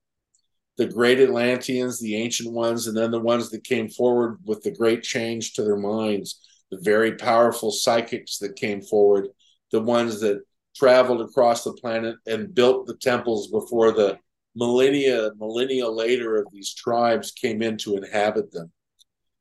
[0.77, 4.71] The great Atlanteans, the ancient ones, and then the ones that came forward with the
[4.71, 9.27] great change to their minds, the very powerful psychics that came forward,
[9.71, 10.41] the ones that
[10.75, 14.19] traveled across the planet and built the temples before the
[14.55, 18.71] millennia, millennia later, of these tribes came in to inhabit them.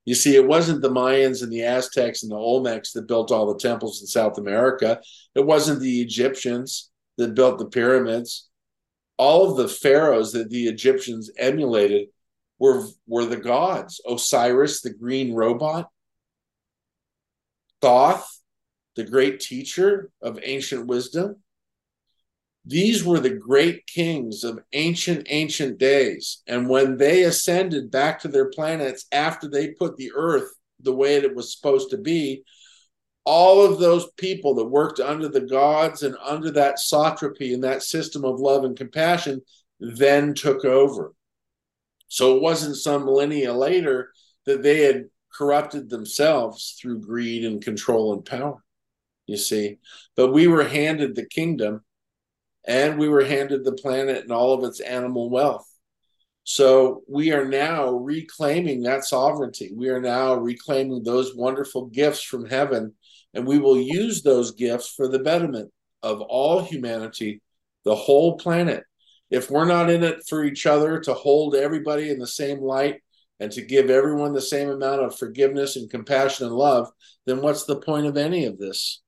[0.05, 3.53] You see, it wasn't the Mayans and the Aztecs and the Olmecs that built all
[3.53, 5.01] the temples in South America.
[5.34, 8.49] It wasn't the Egyptians that built the pyramids.
[9.18, 12.08] All of the pharaohs that the Egyptians emulated
[12.58, 15.90] were, were the gods Osiris, the green robot,
[17.80, 18.40] Thoth,
[18.94, 21.36] the great teacher of ancient wisdom.
[22.64, 26.42] These were the great kings of ancient, ancient days.
[26.48, 30.50] And when they ascended back to their planets after they put the earth
[30.80, 32.42] the way it was supposed to be,
[33.26, 37.82] all of those people that worked under the gods and under that satrapy and that
[37.82, 39.42] system of love and compassion
[39.80, 41.12] then took over.
[42.08, 44.12] So it wasn't some millennia later
[44.46, 48.62] that they had corrupted themselves through greed and control and power,
[49.26, 49.78] you see.
[50.14, 51.82] But we were handed the kingdom
[52.64, 55.66] and we were handed the planet and all of its animal wealth.
[56.44, 59.72] So we are now reclaiming that sovereignty.
[59.74, 62.94] We are now reclaiming those wonderful gifts from heaven,
[63.37, 65.70] and we will use those gifts for the betterment
[66.03, 67.43] of all humanity,
[67.84, 68.82] the whole planet.
[69.30, 73.03] If we're not in it for each other to hold everybody in the same light
[73.39, 76.89] and to give everyone the same amount of forgiveness and compassion and love,
[77.26, 79.03] then what's the point of any of this?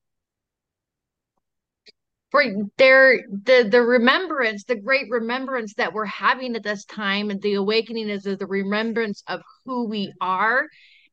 [2.31, 2.45] for
[2.77, 7.55] their the the remembrance the great remembrance that we're having at this time and the
[7.55, 10.67] awakening is the remembrance of who we are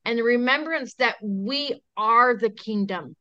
[0.06, 3.16] and the remembrance that we are the kingdom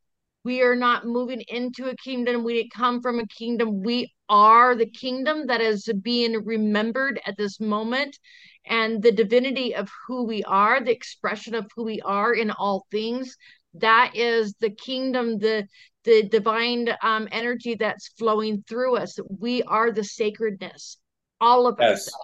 [0.45, 4.75] we are not moving into a kingdom we didn't come from a kingdom we are
[4.75, 8.19] the kingdom that is being remembered at this moment
[8.67, 12.87] and the divinity of who we are the expression of who we are in all
[12.91, 13.37] things
[13.75, 15.67] that is the kingdom the
[16.05, 19.19] the divine um, energy that's flowing through us.
[19.41, 20.99] We are the sacredness,
[21.41, 22.09] all of yes.
[22.09, 22.15] us.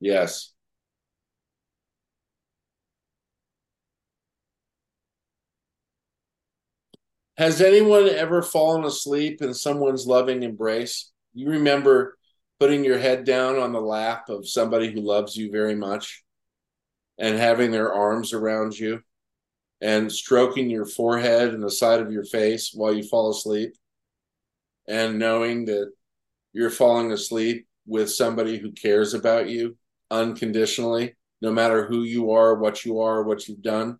[0.00, 0.52] Yes.
[7.36, 11.10] Has anyone ever fallen asleep in someone's loving embrace?
[11.32, 12.16] You remember
[12.60, 16.22] putting your head down on the lap of somebody who loves you very much
[17.18, 19.02] and having their arms around you?
[19.84, 23.74] and stroking your forehead and the side of your face while you fall asleep
[24.88, 25.92] and knowing that
[26.54, 29.76] you're falling asleep with somebody who cares about you
[30.10, 33.98] unconditionally, no matter who you are, what you are, what you've done.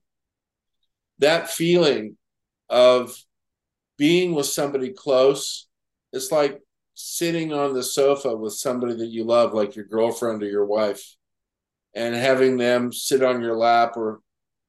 [1.19, 2.17] That feeling
[2.75, 3.17] of
[3.97, 5.69] being with somebody close,
[6.13, 6.61] it's like
[6.95, 11.15] sitting on the sofa with somebody that you love, like your girlfriend or your wife,
[11.95, 14.21] and having them sit on your lap or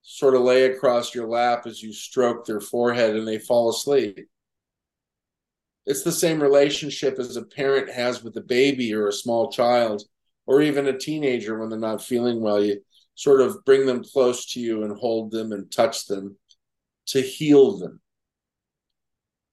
[0.04, 4.28] sort of lay across your lap as you stroke their forehead and they fall asleep.
[5.88, 10.04] It's the same relationship as a parent has with a baby or a small child
[10.46, 12.64] or even a teenager when they're not feeling well.
[12.64, 12.82] You
[13.16, 16.38] sort of bring them close to you and hold them and touch them
[17.08, 18.02] to heal them.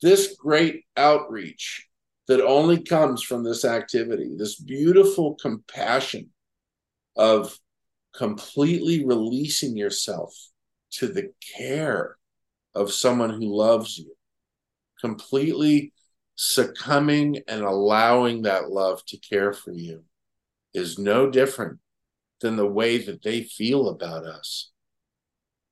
[0.00, 1.86] This great outreach
[2.28, 6.30] that only comes from this activity, this beautiful compassion
[7.16, 7.58] of
[8.14, 10.34] completely releasing yourself
[10.92, 12.16] to the care
[12.74, 14.14] of someone who loves you,
[15.00, 15.92] completely
[16.36, 20.02] succumbing and allowing that love to care for you
[20.74, 21.78] is no different
[22.40, 24.70] than the way that they feel about us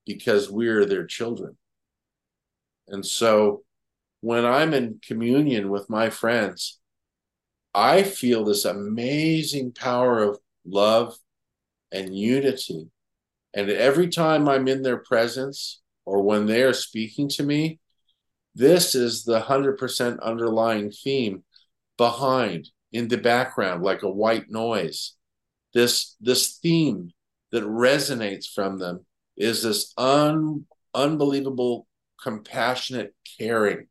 [0.06, 1.56] because we're their children.
[2.90, 3.62] And so
[4.20, 6.78] when I'm in communion with my friends,
[7.74, 11.16] I feel this amazing power of love
[11.92, 12.88] and unity.
[13.54, 17.78] And every time I'm in their presence or when they are speaking to me,
[18.54, 21.44] this is the 100% underlying theme
[21.96, 25.14] behind in the background like a white noise.
[25.72, 27.12] This this theme
[27.52, 31.86] that resonates from them is this un, unbelievable
[32.22, 33.86] compassionate caring.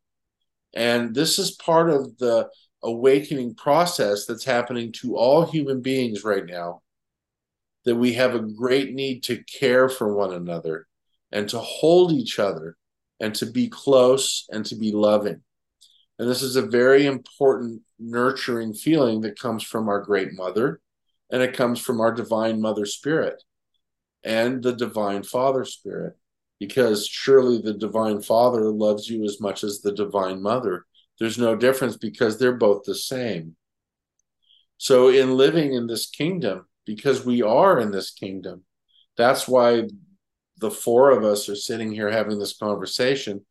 [0.73, 2.49] And this is part of the
[2.83, 6.81] awakening process that's happening to all human beings right now
[7.85, 10.87] that we have a great need to care for one another
[11.31, 12.77] and to hold each other
[13.19, 15.41] and to be close and to be loving.
[16.17, 20.81] And this is a very important nurturing feeling that comes from our great mother
[21.31, 23.41] and it comes from our divine mother spirit
[24.23, 26.17] and the divine father spirit
[26.59, 30.85] because surely the divine father loves you as much as the divine mother
[31.19, 33.55] there's no difference because they're both the same
[34.77, 38.63] so in living in this kingdom because we are in this kingdom.
[39.15, 39.83] That's why
[40.57, 43.45] the four of us are sitting here having this conversation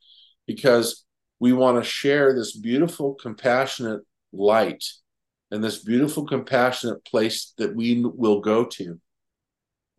[0.47, 1.05] because
[1.39, 4.01] we want to share this beautiful, compassionate
[4.33, 4.83] light
[5.51, 8.99] and this beautiful, compassionate place that we will go to.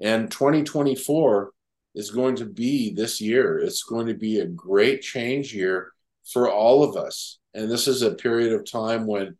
[0.02, 1.52] And 2024
[1.96, 3.60] is going to be this year.
[3.60, 5.92] It's going to be a great change year
[6.32, 7.40] for all of us.
[7.54, 9.38] And this is a period of time when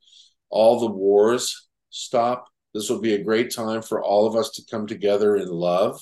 [0.50, 2.48] all the wars stop.
[2.74, 6.02] This will be a great time for all of us to come together in love.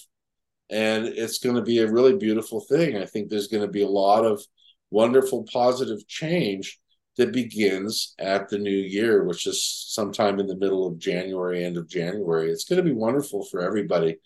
[0.69, 2.97] And it's going to be a really beautiful thing.
[2.97, 4.43] I think there's going to be a lot of
[4.89, 6.79] wonderful, positive change
[7.17, 11.77] that begins at the new year, which is sometime in the middle of January, end
[11.77, 12.51] of January.
[12.51, 14.17] It's going to be wonderful for everybody.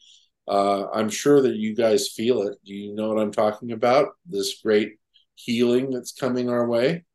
[0.48, 2.58] Uh, I'm sure that you guys feel it.
[2.66, 4.10] Do you know what I'm talking about?
[4.26, 4.98] This great
[5.36, 7.06] healing that's coming our way.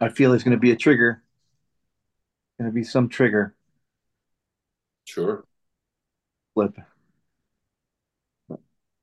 [0.00, 1.22] I feel there's going to be a trigger.
[2.58, 3.54] Going to be some trigger.
[5.04, 5.44] Sure.
[6.54, 6.74] Flip.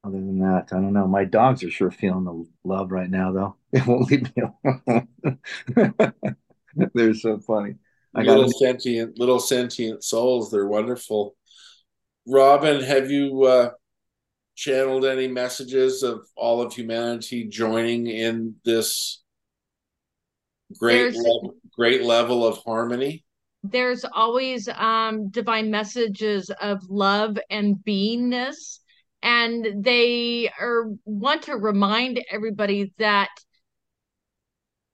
[0.03, 1.07] Other than that, I don't know.
[1.07, 3.55] My dogs are sure feeling the love right now, though.
[3.71, 5.07] They won't leave me alone.
[6.93, 7.75] They're so funny.
[8.16, 10.51] I little got sentient, little sentient souls.
[10.51, 11.36] They're wonderful.
[12.28, 13.72] Robyn, have you uh,
[14.55, 19.24] channeled any messages of all of humanity joining in this
[20.78, 23.24] great, level, great level of harmony?
[23.64, 28.80] There's always um, divine messages of love and beingness
[29.24, 33.30] and they are want to remind everybody that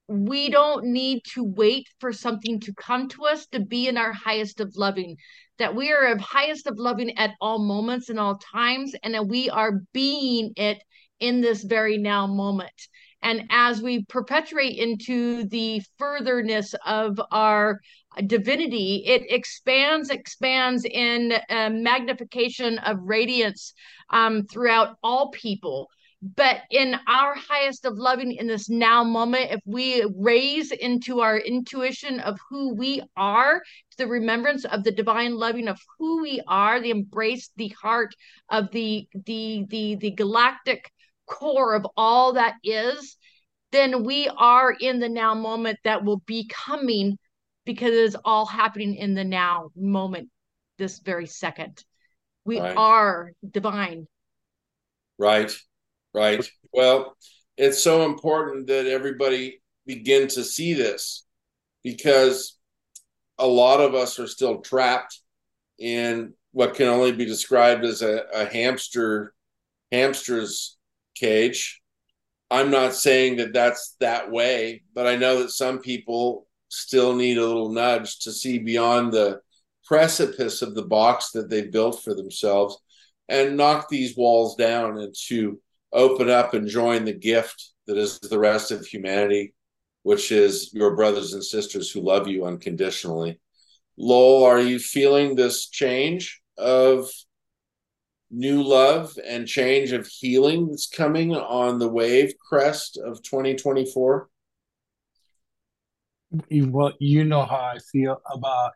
[0.08, 4.12] we don't need to wait for something to come to us to be in our
[4.12, 5.16] highest of loving
[5.58, 9.26] that we are of highest of loving at all moments and all times and that
[9.26, 10.82] we are being it
[11.20, 12.88] in this very now moment
[13.22, 17.80] and as we perpetuate into the furtherness of our
[18.26, 23.74] divinity, it expands, expands in magnification of radiance
[24.10, 25.88] um, throughout all people.
[26.20, 31.38] But in our highest of loving in this now moment, if we raise into our
[31.38, 33.62] intuition of who we are,
[33.98, 38.14] the remembrance of the divine loving of who we are, the embrace, the heart
[38.48, 40.90] of the the the the galactic
[41.26, 43.16] core of all that is,
[43.70, 47.16] then we are in the now moment that will be coming
[47.64, 50.30] because it is all happening in the now moment,
[50.78, 51.84] this very second.
[52.44, 52.76] We right.
[52.76, 54.08] are divine.
[55.18, 55.52] Right,
[56.14, 56.48] right.
[56.72, 57.16] Well,
[57.56, 61.24] it's so important that everybody begin to see this
[61.82, 62.58] because
[63.38, 65.20] a lot of us are still trapped
[65.78, 69.32] in what can only be described as a, a hamster
[69.92, 70.76] hamster's
[71.14, 71.80] cage
[72.50, 77.38] i'm not saying that that's that way but i know that some people still need
[77.38, 79.40] a little nudge to see beyond the
[79.84, 82.76] precipice of the box that they built for themselves
[83.28, 85.58] and knock these walls down and to
[85.92, 89.54] open up and join the gift that is the rest of humanity,
[90.02, 93.40] which is your brothers and sisters who love you unconditionally.
[93.96, 97.08] Lowell, are you feeling this change of
[98.30, 104.28] new love and change of healing that's coming on the wave crest of 2024?
[106.50, 108.72] well, you know how I feel about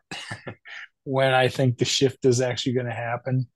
[1.03, 3.47] when I think the shift is actually going to happen.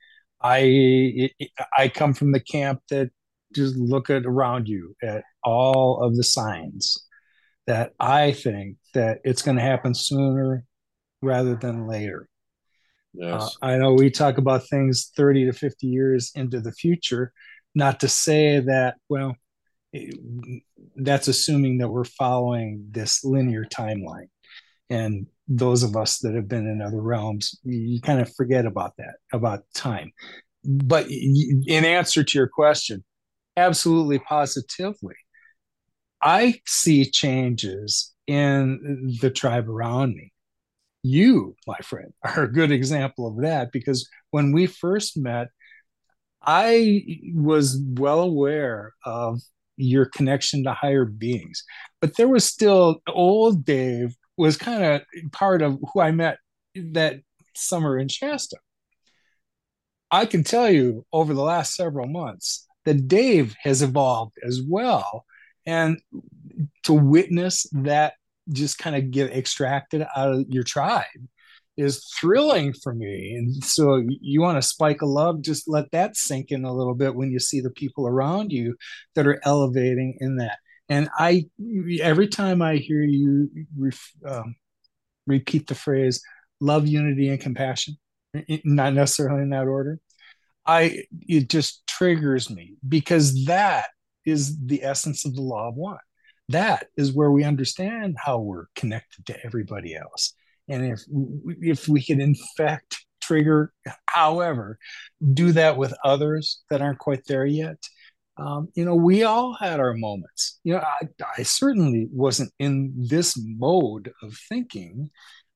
[0.42, 1.32] I
[1.76, 3.10] I come from the camp that
[3.58, 7.06] just look at around you at all of the signs
[7.66, 10.64] that I think that it's going to happen sooner
[11.22, 12.30] rather than later.
[13.14, 13.58] Yes.
[13.62, 17.34] Uh, I know we talk about things 30 to 50 years into the future,
[17.76, 19.36] not to say that, well,
[20.96, 24.30] that's assuming that we're following this linear timeline
[24.90, 28.94] and those of us that have been in other realms you kind of forget about
[28.98, 30.12] that about time
[30.64, 33.04] but in answer to your question
[33.58, 35.16] absolutely positively
[36.22, 40.32] i see changes in the tribe around me
[41.04, 45.50] you my friend are a good example of that because when we first met
[46.42, 47.04] i
[47.34, 49.42] was well aware of
[49.78, 51.64] your connection to higher beings.
[52.02, 55.02] But there was still old Dave was kind of
[55.32, 56.40] part of who I met
[56.76, 57.22] that
[57.56, 58.58] summer in Shasta.
[60.12, 65.26] I can tell you over the last several months that Dave has evolved as well.
[65.66, 66.00] And
[66.84, 68.14] to witness that
[68.50, 71.04] just kind of get extracted out of your tribe
[71.76, 73.36] is thrilling for me.
[73.38, 76.96] And so you want to spike a love, just let that sink in a little
[76.96, 78.78] bit when you see the people around you
[79.16, 80.58] that are elevating in that.
[80.88, 81.48] And I,
[82.02, 83.50] every time I hear you
[84.26, 84.56] um,
[85.28, 86.22] repeat the phrase
[86.62, 87.98] love, unity, and compassion,
[88.64, 90.00] not necessarily in that order,
[90.68, 93.88] I, it just triggers me because that
[94.26, 96.00] is the essence of the law of one.
[96.50, 100.34] that is where we understand how we're connected to everybody else.
[100.70, 101.02] And if
[101.62, 103.74] if we can infect, trigger,
[104.08, 104.80] however,
[105.34, 107.78] do that with others that aren't quite there yet,
[108.38, 110.60] um, you know, we all had our moments.
[110.64, 111.08] You know, I,
[111.40, 115.10] I certainly wasn't in this mode of thinking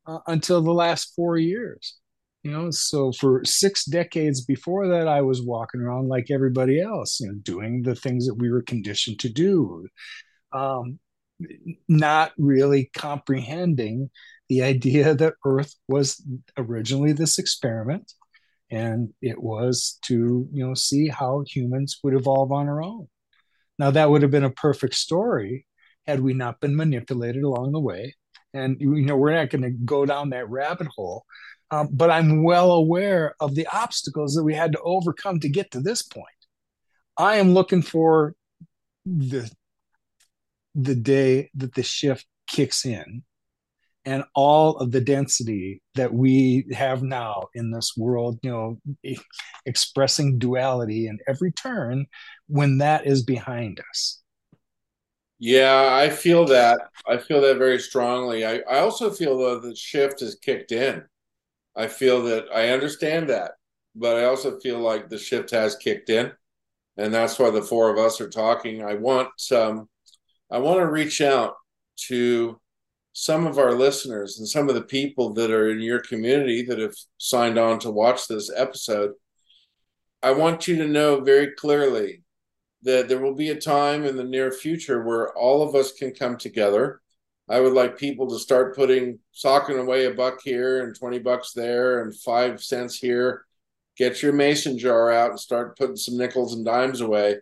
[0.08, 1.98] uh, until the last four years.
[2.44, 7.20] You know, so for six decades before that, I was walking around like everybody else,
[7.20, 9.88] you know, doing the things that we were conditioned to do,
[10.52, 11.00] um,
[11.88, 14.10] not really comprehending
[14.50, 16.24] the idea that Earth was
[16.58, 18.12] originally this experiment
[18.72, 23.08] and it was to you know see how humans would evolve on our own.
[23.78, 25.68] Now that would have been a perfect story
[26.08, 28.16] had we not been manipulated along the way.
[28.54, 31.26] And you know we're not going to go down that rabbit hole
[31.72, 35.72] um, but i'm well aware of the obstacles that we had to overcome to get
[35.72, 36.26] to this point
[37.18, 38.36] i am looking for
[39.06, 39.50] the
[40.76, 43.24] the day that the shift kicks in
[44.06, 48.78] and all of the density that we have now in this world, you know,
[49.66, 52.06] expressing duality in every turn
[52.48, 54.22] when that is behind us.
[55.38, 56.80] Yeah, I feel that.
[57.08, 58.46] I feel that very strongly.
[58.46, 61.04] I, I also feel though that shift has kicked in.
[61.76, 63.52] I feel that I understand that,
[63.96, 66.32] but I also feel like the shift has kicked in.
[66.98, 68.84] And that's why the four of us are talking.
[68.84, 69.90] I want um
[70.52, 71.56] I want to reach out
[72.08, 72.60] to
[73.14, 76.80] some of our listeners and some of the people that are in your community that
[76.80, 79.12] have signed on to watch this episode,
[80.24, 82.24] I want you to know very clearly
[82.84, 86.14] that there will be a time in the near future where all of us can
[86.14, 87.02] come together.
[87.52, 91.52] I would like people to start putting socking away a buck here and 20 bucks
[91.52, 93.44] there and five cents here.
[93.98, 97.40] Get your mason jar out and start putting some nickels and dimes away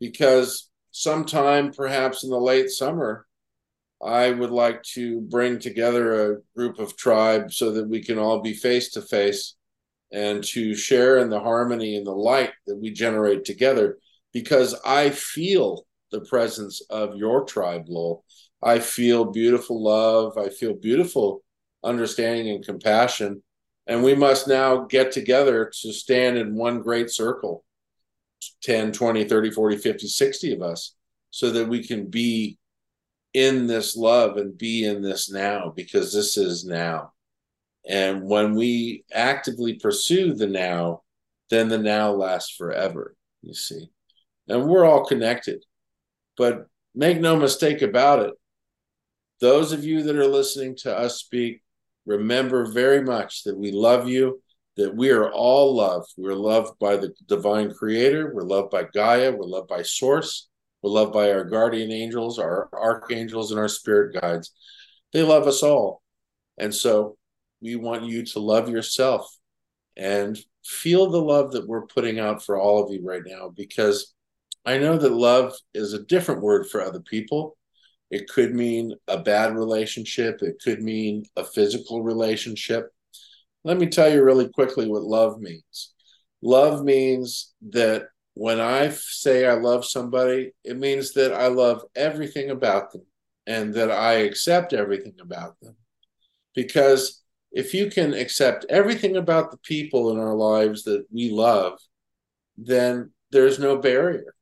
[0.00, 3.26] because sometime perhaps in the late summer,
[4.04, 8.40] I would like to bring together a group of tribes so that we can all
[8.40, 9.54] be face to face
[10.10, 13.98] and to share in the harmony and the light that we generate together
[14.32, 18.24] because I feel the presence of your tribe, Lowell.
[18.64, 20.38] I feel beautiful love.
[20.38, 21.42] I feel beautiful
[21.84, 23.42] understanding and compassion.
[23.86, 27.64] And we must now get together to stand in one great circle
[28.62, 30.94] 10, 20, 30, 40, 50, 60 of us
[31.30, 32.58] so that we can be
[33.34, 37.12] in this love and be in this now because this is now.
[37.86, 41.02] And when we actively pursue the now,
[41.50, 43.90] then the now lasts forever, you see.
[44.48, 45.64] And we're all connected.
[46.38, 48.34] But make no mistake about it.
[49.40, 51.62] Those of you that are listening to us speak,
[52.06, 54.40] remember very much that we love you,
[54.76, 56.12] that we are all loved.
[56.16, 60.48] We're loved by the divine creator, we're loved by Gaia, we're loved by Source,
[60.82, 64.52] we're loved by our guardian angels, our archangels, and our spirit guides.
[65.12, 66.02] They love us all.
[66.58, 67.16] And so
[67.60, 69.36] we want you to love yourself
[69.96, 74.14] and feel the love that we're putting out for all of you right now because
[74.64, 77.56] I know that love is a different word for other people.
[78.10, 82.90] It could mean a bad relationship, it could mean a physical relationship.
[83.64, 85.94] Let me tell you really quickly what love means.
[86.42, 92.50] Love means that when I say I love somebody, it means that I love everything
[92.50, 93.06] about them
[93.46, 95.76] and that I accept everything about them.
[96.54, 101.78] Because if you can accept everything about the people in our lives that we love,
[102.56, 104.34] then there's no barrier.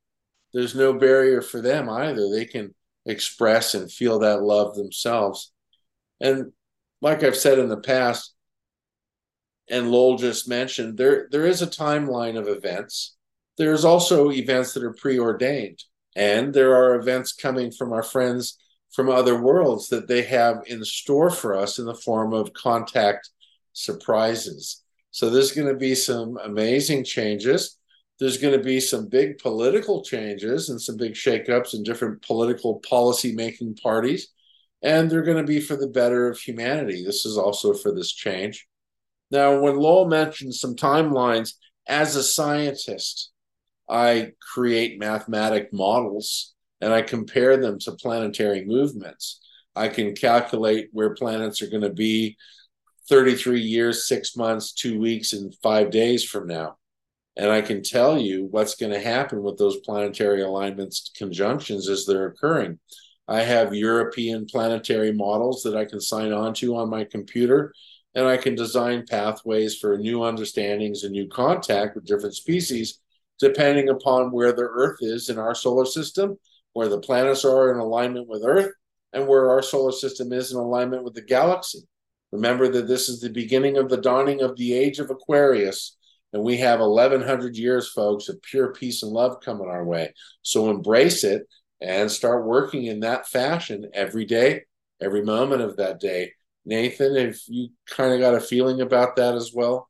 [0.53, 2.29] There's no barrier for them either.
[2.29, 2.73] They can
[3.05, 5.51] express and feel that love themselves.
[6.19, 6.51] And
[7.01, 8.33] like I've said in the past,
[9.69, 13.15] and Lowell just mentioned, there there is a timeline of events
[13.57, 15.83] there's also events that are preordained,
[16.15, 18.57] and there are events coming from our friends
[18.91, 23.29] from other worlds that they have in store for us in the form of contact
[23.73, 24.83] surprises.
[25.11, 27.77] So there's going to be some amazing changes.
[28.19, 32.79] There's going to be some big political changes and some big shakeups in different political
[32.87, 34.29] policy making parties.
[34.81, 37.03] And they're going to be for the better of humanity.
[37.03, 38.67] This is also for this change.
[39.31, 41.53] Now, when Lowell mentioned some timelines,
[41.87, 43.31] as a scientist,
[43.89, 49.39] I create mathematic models and I compare them to planetary movements.
[49.75, 52.37] I can calculate where planets are going to be
[53.09, 56.77] 33 years, six months, two weeks, and five days from now.
[57.35, 62.05] And I can tell you what's going to happen with those planetary alignments, conjunctions as
[62.05, 62.79] they're occurring.
[63.27, 67.73] I have European planetary models that I can sign on to on my computer,
[68.13, 72.99] and I can design pathways for new understandings and new contact with different species
[73.39, 76.37] depending upon where the Earth is in our solar system
[76.73, 78.71] where the planets are in alignment with Earth
[79.13, 81.79] and where our solar system is in alignment with the galaxy.
[82.31, 85.97] Remember that this is the beginning of the dawning of the age of Aquarius,
[86.33, 90.13] and we have 1100 years, folks, of pure peace and love coming our way.
[90.41, 91.47] So embrace it
[91.79, 94.63] and start working in that fashion every day,
[94.99, 96.33] every moment of that day.
[96.65, 99.89] Nathan, have you kind of got a feeling about that as well?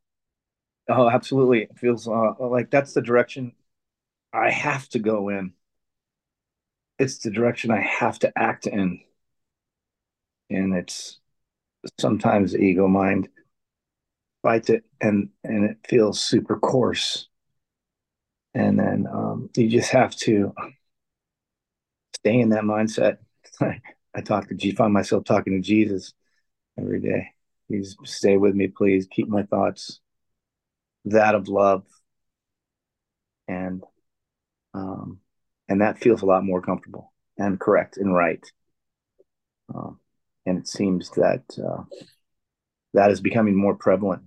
[0.90, 1.64] Oh, absolutely.
[1.64, 3.54] It feels uh, like that's the direction
[4.34, 5.54] I have to go in.
[7.00, 9.02] It's the direction I have to act in.
[10.50, 11.20] And it's
[12.00, 13.30] sometimes ego mind
[14.44, 17.28] fights it and and it feels super coarse.
[18.54, 20.54] And then um, you just have to
[22.16, 23.18] stay in that mindset.
[24.16, 26.14] I talk to g find myself talking to jesus
[26.78, 27.30] every day.
[27.68, 29.08] Please stay with me please.
[29.10, 30.00] Keep my thoughts.
[31.06, 31.86] That of love.
[33.48, 33.84] And
[34.76, 35.20] um,
[35.68, 38.46] and that feels a lot more comfortable and correct and right.
[39.74, 40.00] Um,
[40.46, 41.84] and it seems that uh,
[42.94, 44.24] that is becoming more prevalent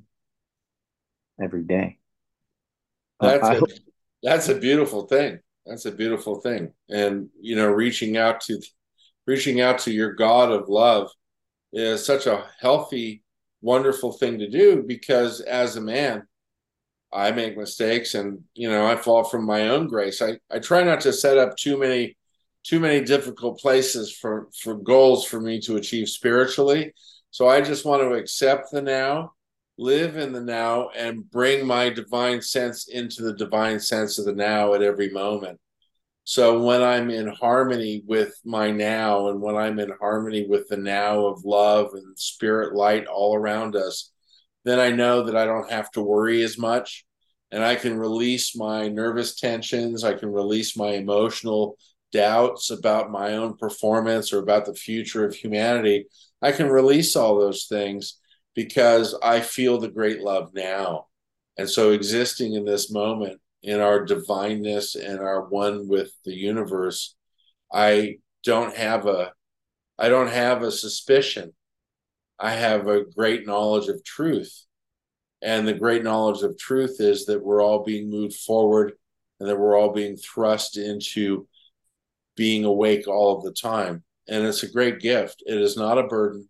[1.40, 1.98] every day.
[3.20, 3.62] Uh, that's a,
[4.22, 5.38] that's a beautiful thing.
[5.64, 8.60] That's a beautiful thing, and you know, reaching out to
[9.26, 11.10] reaching out to your God of love
[11.72, 13.22] is such a healthy,
[13.60, 16.22] wonderful thing to do because as a man,
[17.12, 20.20] I make mistakes and you know I fall from my own grace.
[20.22, 22.16] I, I try not to set up too many
[22.64, 26.92] too many difficult places for for goals for me to achieve spiritually.
[27.30, 29.32] So I just want to accept the now,
[29.78, 34.32] live in the now, and bring my divine sense into the divine sense of the
[34.32, 35.58] now at every moment.
[36.24, 40.76] So when I'm in harmony with my now, and when I'm in harmony with the
[40.76, 44.10] now of love and spirit light all around us,
[44.64, 47.04] then I know that I don't have to worry as much
[47.52, 50.02] and I can release my nervous tensions.
[50.02, 51.76] I can release my emotional
[52.12, 56.06] doubts about my own performance or about the future of humanity,
[56.42, 58.18] I can release all those things
[58.56, 61.06] because I feel the great love now.
[61.56, 67.14] And so, existing in this moment, in our divineness and our one with the universe,
[67.72, 69.32] I don't have a
[69.98, 71.52] I don't have a suspicion.
[72.38, 74.64] I have a great knowledge of truth.
[75.42, 78.92] And the great knowledge of truth is that we're all being moved forward
[79.40, 81.46] and that we're all being thrust into
[82.36, 84.02] being awake all of the time.
[84.28, 85.42] And it's a great gift.
[85.46, 86.48] It is not a burden.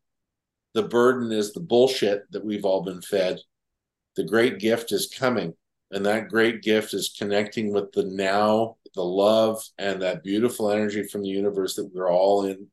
[0.76, 3.38] The burden is the bullshit that we've all been fed.
[4.14, 5.54] The great gift is coming.
[5.90, 11.02] And that great gift is connecting with the now, the love, and that beautiful energy
[11.08, 12.66] from the universe that we're all in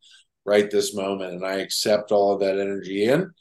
[0.44, 1.32] right this moment.
[1.32, 3.32] And I accept all of that energy in.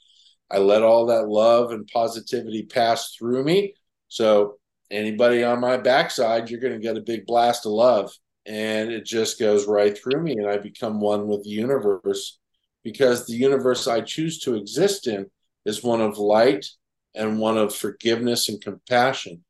[0.49, 3.73] I let all that love and positivity pass through me.
[4.07, 4.59] So,
[4.89, 8.13] anybody on my backside, you're going to get a big blast of love
[8.45, 12.39] and it just goes right through me and i become one with the universe
[12.83, 15.25] because the universe i choose to exist in
[15.65, 16.65] is one of light
[17.15, 19.43] and one of forgiveness and compassion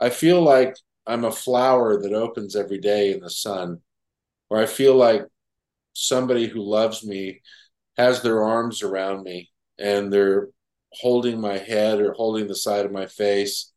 [0.00, 3.78] i feel like i'm a flower that opens every day in the sun
[4.50, 5.22] or i feel like
[5.92, 7.40] somebody who loves me
[7.96, 10.48] has their arms around me and they're
[10.92, 13.72] holding my head or holding the side of my face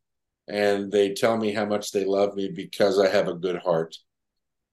[0.48, 3.96] and they tell me how much they love me because i have a good heart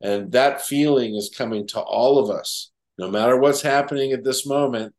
[0.01, 2.71] and that feeling is coming to all of us.
[2.99, 4.95] No matter what's happening at this moment,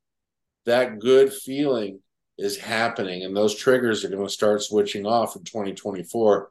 [0.65, 1.99] that good feeling
[2.37, 3.23] is happening.
[3.23, 6.49] And those triggers are going to start switching off in 2024.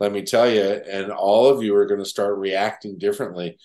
[0.00, 3.58] Let me tell you, and all of you are going to start reacting differently.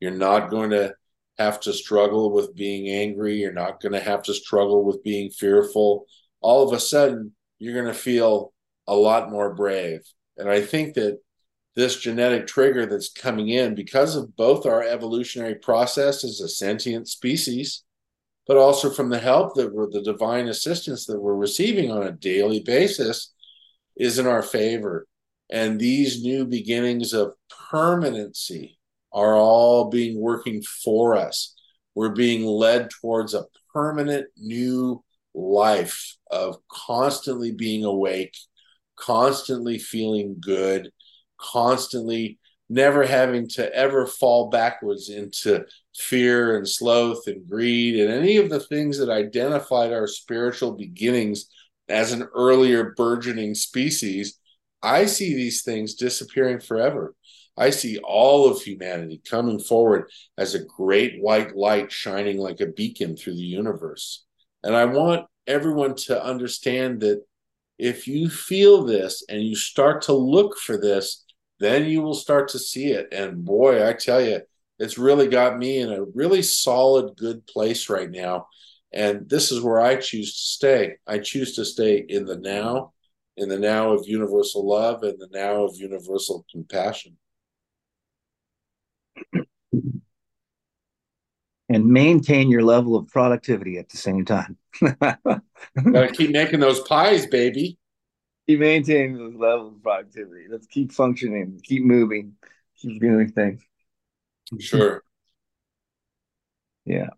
[0.00, 0.94] You're not going to
[1.38, 3.36] have to struggle with being angry.
[3.36, 6.06] You're not going to have to struggle with being fearful.
[6.40, 8.52] All of a sudden, you're going to feel
[8.86, 10.00] a lot more brave.
[10.36, 11.18] And I think that
[11.78, 17.06] this genetic trigger that's coming in because of both our evolutionary process as a sentient
[17.06, 17.84] species,
[18.48, 22.10] but also from the help that we're the divine assistance that we're receiving on a
[22.10, 23.32] daily basis
[23.96, 25.06] is in our favor.
[25.52, 27.34] And these new beginnings of
[27.70, 28.76] permanency
[29.12, 31.54] are all being working for us.
[31.94, 38.34] We're being led towards a permanent new life of constantly being awake,
[38.96, 40.90] constantly feeling good,
[41.38, 45.64] constantly never having to ever fall backwards into
[45.96, 51.48] fear and sloth and greed and any of the things that identified our spiritual beginnings
[51.88, 54.38] as an earlier burgeoning species,
[54.82, 57.14] I see these things disappearing forever.
[57.56, 62.66] I see all of humanity coming forward as a great white light shining like a
[62.66, 64.24] beacon through the universe.
[64.62, 67.22] And I want everyone to understand that
[67.78, 71.24] if you feel this and you start to look for this,
[71.60, 73.08] then you will start to see it.
[73.12, 74.40] And boy, I tell you,
[74.78, 78.46] it's really got me in a really solid, good place right now.
[78.92, 80.96] And this is where I choose to stay.
[81.06, 82.92] I choose to stay in the now,
[83.36, 87.16] in the now of universal love, and the now of universal compassion.
[91.70, 94.56] And maintain your level of productivity at the same time.
[94.80, 97.76] Gotta keep making those pies, baby.
[98.48, 100.46] Keep maintaining those levels of productivity.
[100.50, 102.34] Let's keep functioning, keep moving,
[102.76, 103.62] keep doing things.
[104.58, 105.02] Sure.
[106.86, 107.10] Yeah.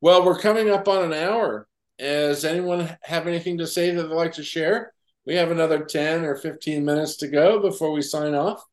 [0.00, 1.68] Well, we're coming up on an hour.
[1.98, 4.92] Does anyone have anything to say that they'd like to share?
[5.24, 8.64] We have another 10 or 15 minutes to go before we sign off.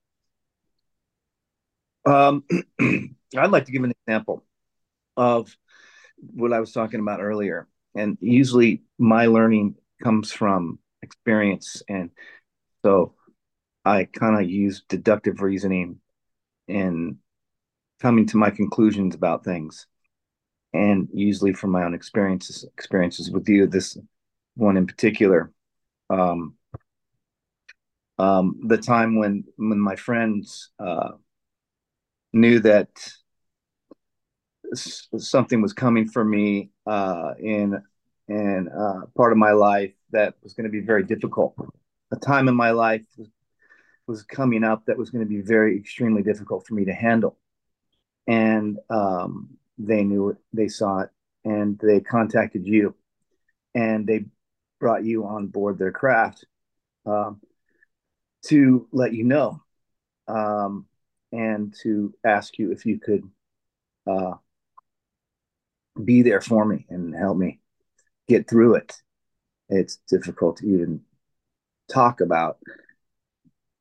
[2.06, 2.44] Um,
[3.38, 4.44] I'd like to give an example
[5.16, 5.56] of
[6.18, 7.68] what I was talking about earlier.
[7.96, 11.82] And usually my learning comes from experience.
[11.88, 12.12] And
[12.84, 13.16] so
[13.86, 16.00] I kind of use deductive reasoning
[16.68, 17.18] in
[18.00, 19.88] coming to my conclusions about things.
[20.74, 23.98] And usually from my own experiences, experiences with you, this
[24.56, 25.52] one in particular.
[26.10, 26.56] Um,
[28.18, 31.12] um, the time when when my friends uh,
[32.34, 32.90] knew that
[34.74, 37.82] something was coming for me uh, in
[38.32, 41.54] in uh, part of my life that was going to be very difficult.
[42.12, 43.28] A time in my life was,
[44.08, 47.38] was coming up that was going to be very extremely difficult for me to handle,
[48.28, 51.10] and um, they knew it, they saw it,
[51.44, 52.96] and they contacted you,
[53.76, 54.26] and they
[54.80, 56.46] brought you on board their craft
[57.06, 57.42] um,
[58.46, 59.62] to let you know
[60.28, 60.86] um,
[61.32, 63.30] and to ask you if you could
[64.10, 64.34] uh,
[66.04, 67.61] be there for me and help me
[68.32, 68.94] get through it.
[69.70, 71.02] It's difficult to even
[71.90, 72.58] talk about,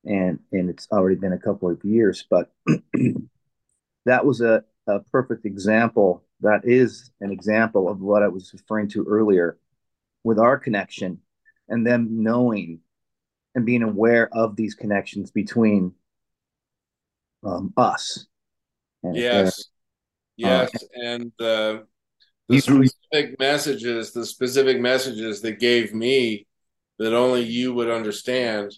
[0.05, 2.53] and and it's already been a couple of years, but
[4.05, 6.25] that was a, a perfect example.
[6.41, 9.59] That is an example of what I was referring to earlier
[10.25, 11.19] with our connection
[11.69, 12.81] and them knowing
[13.55, 15.93] and being aware of these connections between
[17.45, 18.27] um, us.
[19.03, 19.65] And, yes.
[20.37, 20.71] yes.
[20.75, 21.79] Uh, and uh,
[22.51, 26.47] the specific messages, the specific messages that gave me
[26.99, 28.75] that only you would understand,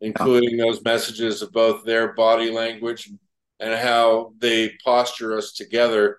[0.00, 3.10] including those messages of both their body language
[3.58, 6.18] and how they posture us together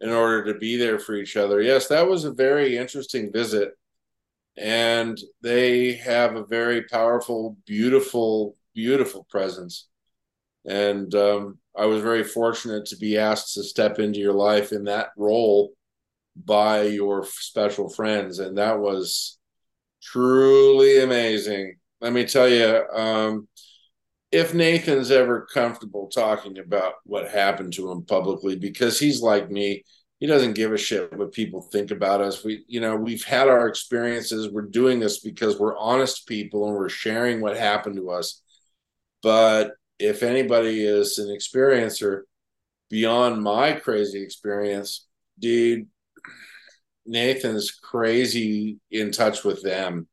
[0.00, 1.62] in order to be there for each other.
[1.62, 3.72] Yes, that was a very interesting visit.
[4.56, 9.88] And they have a very powerful, beautiful, beautiful presence.
[10.66, 14.84] And um, I was very fortunate to be asked to step into your life in
[14.84, 15.72] that role
[16.36, 19.38] by your special friends, and that was
[20.02, 21.76] truly amazing.
[22.00, 23.48] Let me tell you, um,
[24.32, 29.84] if Nathan's ever comfortable talking about what happened to him publicly, because he's like me,
[30.18, 32.42] he doesn't give a shit what people think about us.
[32.44, 34.50] We, you know, we've had our experiences.
[34.50, 38.42] We're doing this because we're honest people and we're sharing what happened to us.
[39.22, 42.22] But if anybody is an experiencer
[42.90, 45.06] beyond my crazy experience,
[45.38, 45.86] dude,
[47.06, 50.08] Nathan's crazy in touch with them.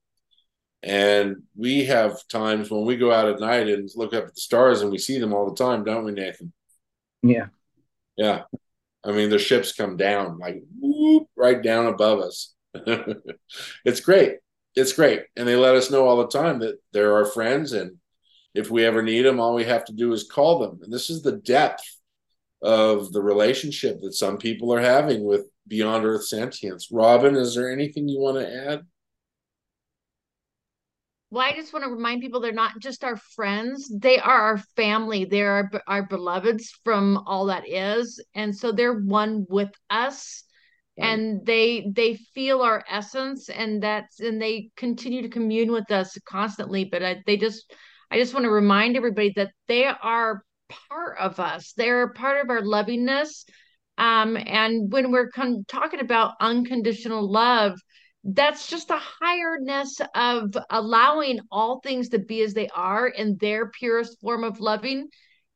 [0.83, 4.41] And we have times when we go out at night and look up at the
[4.41, 6.51] stars and we see them all the time, don't we, Nathan?
[7.21, 7.47] Yeah.
[8.17, 8.43] Yeah.
[9.03, 12.53] I mean, the ships come down like whoop, right down above us.
[13.85, 14.37] it's great.
[14.75, 15.23] It's great.
[15.35, 17.73] And they let us know all the time that they're our friends.
[17.73, 17.97] And
[18.53, 20.79] if we ever need them, all we have to do is call them.
[20.81, 21.83] And this is the depth
[22.61, 27.71] of the relationship that some people are having with beyond earth sentience robyn is there
[27.71, 28.81] anything you want to add
[31.29, 34.57] well i just want to remind people they're not just our friends they are our
[34.75, 40.43] family they're our, our beloveds from all that is and so they're one with us
[40.97, 46.15] and they they feel our essence and that's and they continue to commune with us
[46.25, 47.73] constantly but I, they just
[48.11, 50.43] i just want to remind everybody that they are
[50.91, 51.73] part of us.
[51.75, 53.45] They're part of our lovingness.
[54.01, 57.79] Um, and when we're con- talking about unconditional love,
[58.23, 63.69] that's just a higherness of allowing all things to be as they are in their
[63.69, 65.07] purest form of loving.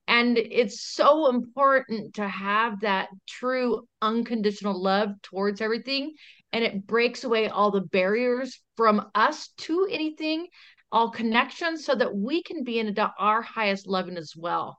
[0.08, 6.14] And it's so important to have that true unconditional love towards everything.
[6.54, 10.46] And it breaks away all the barriers from us to anything,
[10.92, 14.78] all connections, so that we can be in our highest loving as well.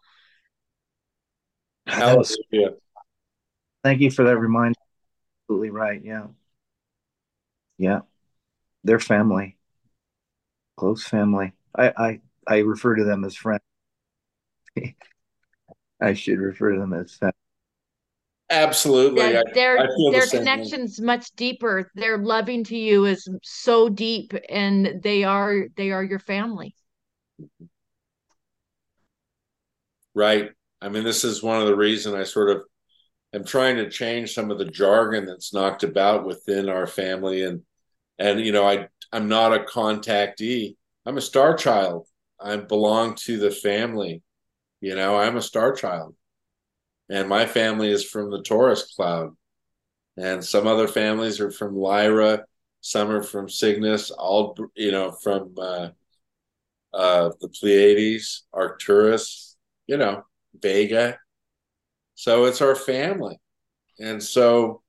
[1.89, 2.77] Hallelujah.
[3.87, 4.75] Thank you for that reminder.
[5.45, 6.03] Absolutely right.
[6.05, 6.27] Yeah.
[7.79, 8.01] Yeah.
[8.85, 9.59] They're family.
[10.77, 11.53] Close family.
[11.77, 13.63] I I, I refer to them as friends.
[16.01, 17.33] I should refer to them as family.
[18.51, 19.23] Absolutely.
[19.23, 20.29] Yeah, I- their I feel the their way.
[20.31, 21.93] connection's much deeper.
[21.95, 26.75] Their loving to you is so deep and they are they are your family.
[30.15, 30.51] Right.
[30.81, 32.63] I mean, this is one of the reason I sort of
[33.33, 37.43] am trying to change some of the jargon that's knocked about within our family.
[37.43, 37.63] And,
[38.19, 40.77] and, you know, I, I'm not a contactee.
[41.05, 42.07] I'm a star child.
[42.41, 44.23] I belong to the family.
[44.81, 46.15] You know, I'm a star child.
[47.09, 49.37] And my family is from the Taurus cloud.
[50.17, 52.45] And some other families are from Lyra.
[52.81, 55.89] Some are from Cygnus, all, you know, from uh,
[56.95, 59.57] uh, the Pleiades, Arcturus,
[59.87, 60.23] you know,
[60.61, 61.19] Vega.
[62.17, 63.39] So it's our family.
[64.01, 64.83] And so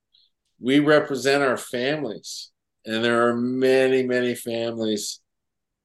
[0.59, 2.51] we represent our families.
[2.85, 5.19] And there are many, many families,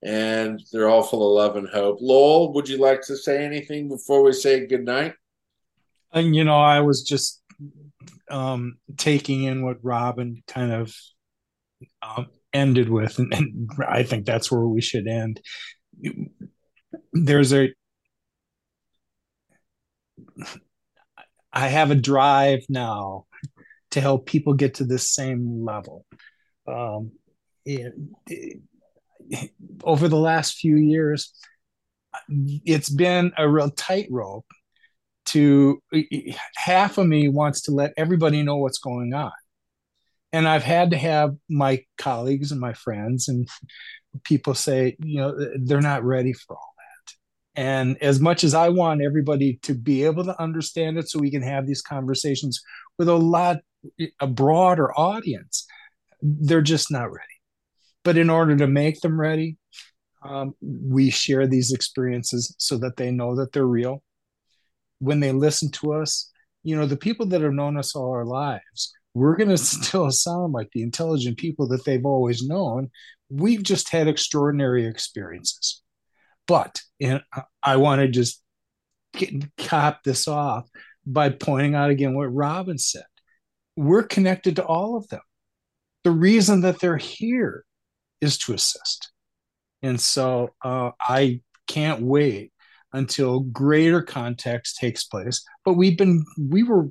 [0.05, 1.99] and they're all full of love and hope.
[2.01, 5.15] Lowell, would you like to say anything before we say goodnight?
[6.13, 7.43] And you know, I was just
[8.31, 10.95] um, taking in what Robyn kind of
[12.03, 15.41] um, ended with, and, and I think that's where we should end.
[17.13, 17.71] There's a
[21.53, 23.27] I have a drive now
[23.91, 26.07] to help people get to this same level.
[26.67, 27.13] Um,
[27.65, 27.93] it,
[28.27, 28.61] it,
[29.85, 31.33] over the last few years,
[32.29, 34.47] it's been a real tightrope.
[35.27, 35.81] To
[36.57, 39.31] half of me wants to let everybody know what's going on,
[40.33, 43.49] and I've had to have my colleagues and my friends and
[44.25, 46.72] people say, you know, they're not ready for all
[47.55, 51.31] and as much as I want everybody to be able to understand it so we
[51.31, 52.63] can have these conversations
[52.99, 53.59] with a lot,
[54.21, 55.67] a broader audience,
[56.23, 57.27] they're just not ready.
[58.05, 59.59] But in order to make them ready,
[60.25, 64.03] um, we share these experiences so that they know that they're real.
[65.01, 66.31] When they listen to us,
[66.63, 70.11] you know, the people that have known us all our lives, we're going to still
[70.11, 72.91] sound like the intelligent people that they've always known.
[73.29, 75.83] We've just had extraordinary experiences
[76.47, 77.23] but and
[77.63, 78.43] I want to just
[79.15, 80.69] get, cap this off
[81.05, 83.05] by pointing out again what Robyn said.
[83.77, 85.23] We're connected to all of them.
[86.05, 87.65] The reason that they're here
[88.21, 89.11] is to assist.
[89.83, 92.53] And so uh, I can't wait
[92.93, 95.45] until greater context takes place.
[95.65, 96.89] But we've been, we were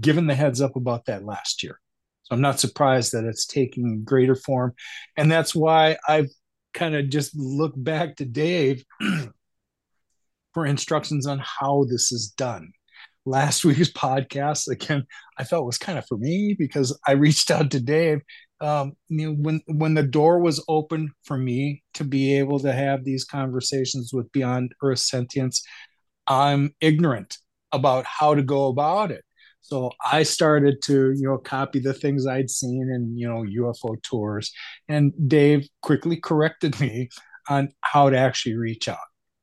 [0.00, 1.78] given the heads up about that last year.
[2.22, 4.74] So I'm not surprised that it's taking greater form.
[5.16, 6.30] And that's why I've
[6.74, 8.84] kind of just look back to Dave
[10.54, 12.72] for instructions on how this is done.
[13.24, 15.04] Last week's podcast, again,
[15.38, 18.20] I felt was kind of for me because I reached out to Dave.
[18.60, 22.72] Um, you know, when when the door was open for me to be able to
[22.72, 25.62] have these conversations with Beyond Earth Sentience,
[26.26, 27.38] I'm ignorant
[27.72, 29.24] about how to go about it.
[29.62, 34.02] So I started to, you know, copy the things I'd seen in, you know, UFO
[34.02, 34.52] tours.
[34.88, 37.08] And Dave quickly corrected me
[37.48, 38.98] on how to actually reach out.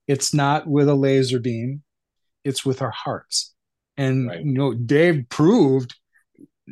[0.07, 1.84] It's not with a laser beam,
[2.43, 3.53] it's with our hearts.
[3.95, 4.43] And, right.
[4.43, 5.95] you know, Dave proved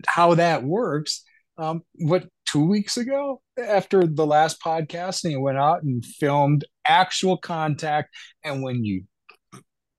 [0.08, 1.24] how that works.
[1.58, 6.66] Um, what, two weeks ago after the last podcast, and he went out and filmed
[6.86, 8.14] actual contact.
[8.44, 9.04] And when you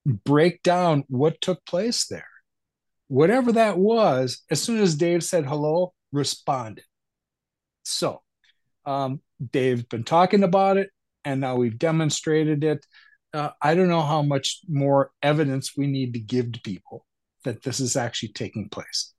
[0.05, 2.28] break down what took place there,
[3.09, 6.85] whatever that was, as soon as Dave said hello, responded.
[7.83, 8.23] So,
[8.85, 9.21] um,
[9.53, 10.91] Dave's been talking about it,
[11.25, 12.87] and now we've demonstrated it.
[13.33, 17.05] Uh, I don't know how much more evidence we need to give to people
[17.45, 19.13] that this is actually taking place.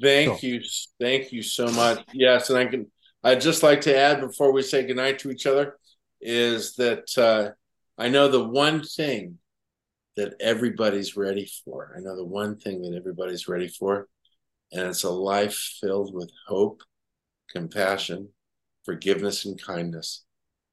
[0.00, 0.46] Thank so.
[0.46, 0.60] you,
[1.00, 2.04] thank you so much.
[2.12, 2.90] Yes, and I can.
[3.22, 5.78] I'd just like to add before we say goodnight to each other
[6.20, 7.50] is that uh,
[7.98, 9.38] I know the one thing
[10.16, 11.92] that everybody's ready for.
[11.96, 14.08] I know the one thing that everybody's ready for,
[14.72, 16.82] and it's a life filled with hope,
[17.50, 18.28] compassion,
[18.84, 20.24] forgiveness, and kindness.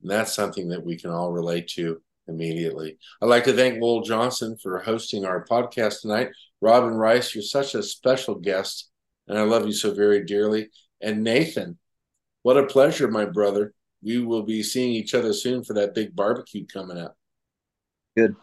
[0.02, 2.98] And that's something that we can all relate to immediately.
[3.22, 6.30] I'd like to thank Lowell Johnson for hosting our podcast tonight.
[6.62, 8.90] Robyn Rice, you're such a special guest,
[9.28, 10.70] and I love you so very dearly.
[11.02, 11.78] And Nathan,
[12.44, 13.74] what a pleasure, my brother.
[14.02, 17.16] We will be seeing each other soon for that big barbecue coming up.
[18.16, 18.36] Good.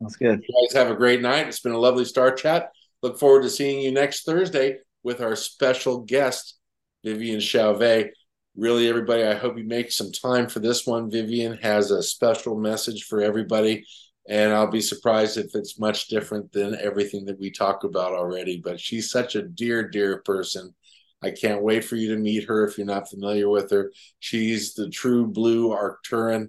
[0.00, 0.42] That's good.
[0.48, 1.48] You guys have a great night.
[1.48, 2.70] It's been a lovely Star Chat.
[3.02, 6.58] Look forward to seeing you next Thursday with our special guest,
[7.04, 8.12] Vivian Chauvet.
[8.56, 11.10] Really, everybody, I hope you make some time for this one.
[11.10, 13.84] Vivian has a special message for everybody,
[14.28, 18.60] and I'll be surprised if it's much different than everything that we talk about already.
[18.62, 20.74] But she's such a dear, dear person.
[21.22, 23.92] I can't wait for you to meet her if you're not familiar with her.
[24.18, 26.48] She's the true blue Arcturan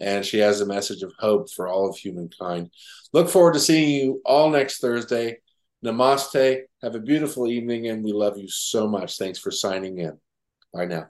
[0.00, 2.70] and she has a message of hope for all of humankind.
[3.12, 5.38] Look forward to seeing you all next Thursday.
[5.84, 6.62] Namaste.
[6.82, 9.18] Have a beautiful evening, and we love you so much.
[9.18, 10.18] Thanks for signing in.
[10.72, 11.08] Bye now.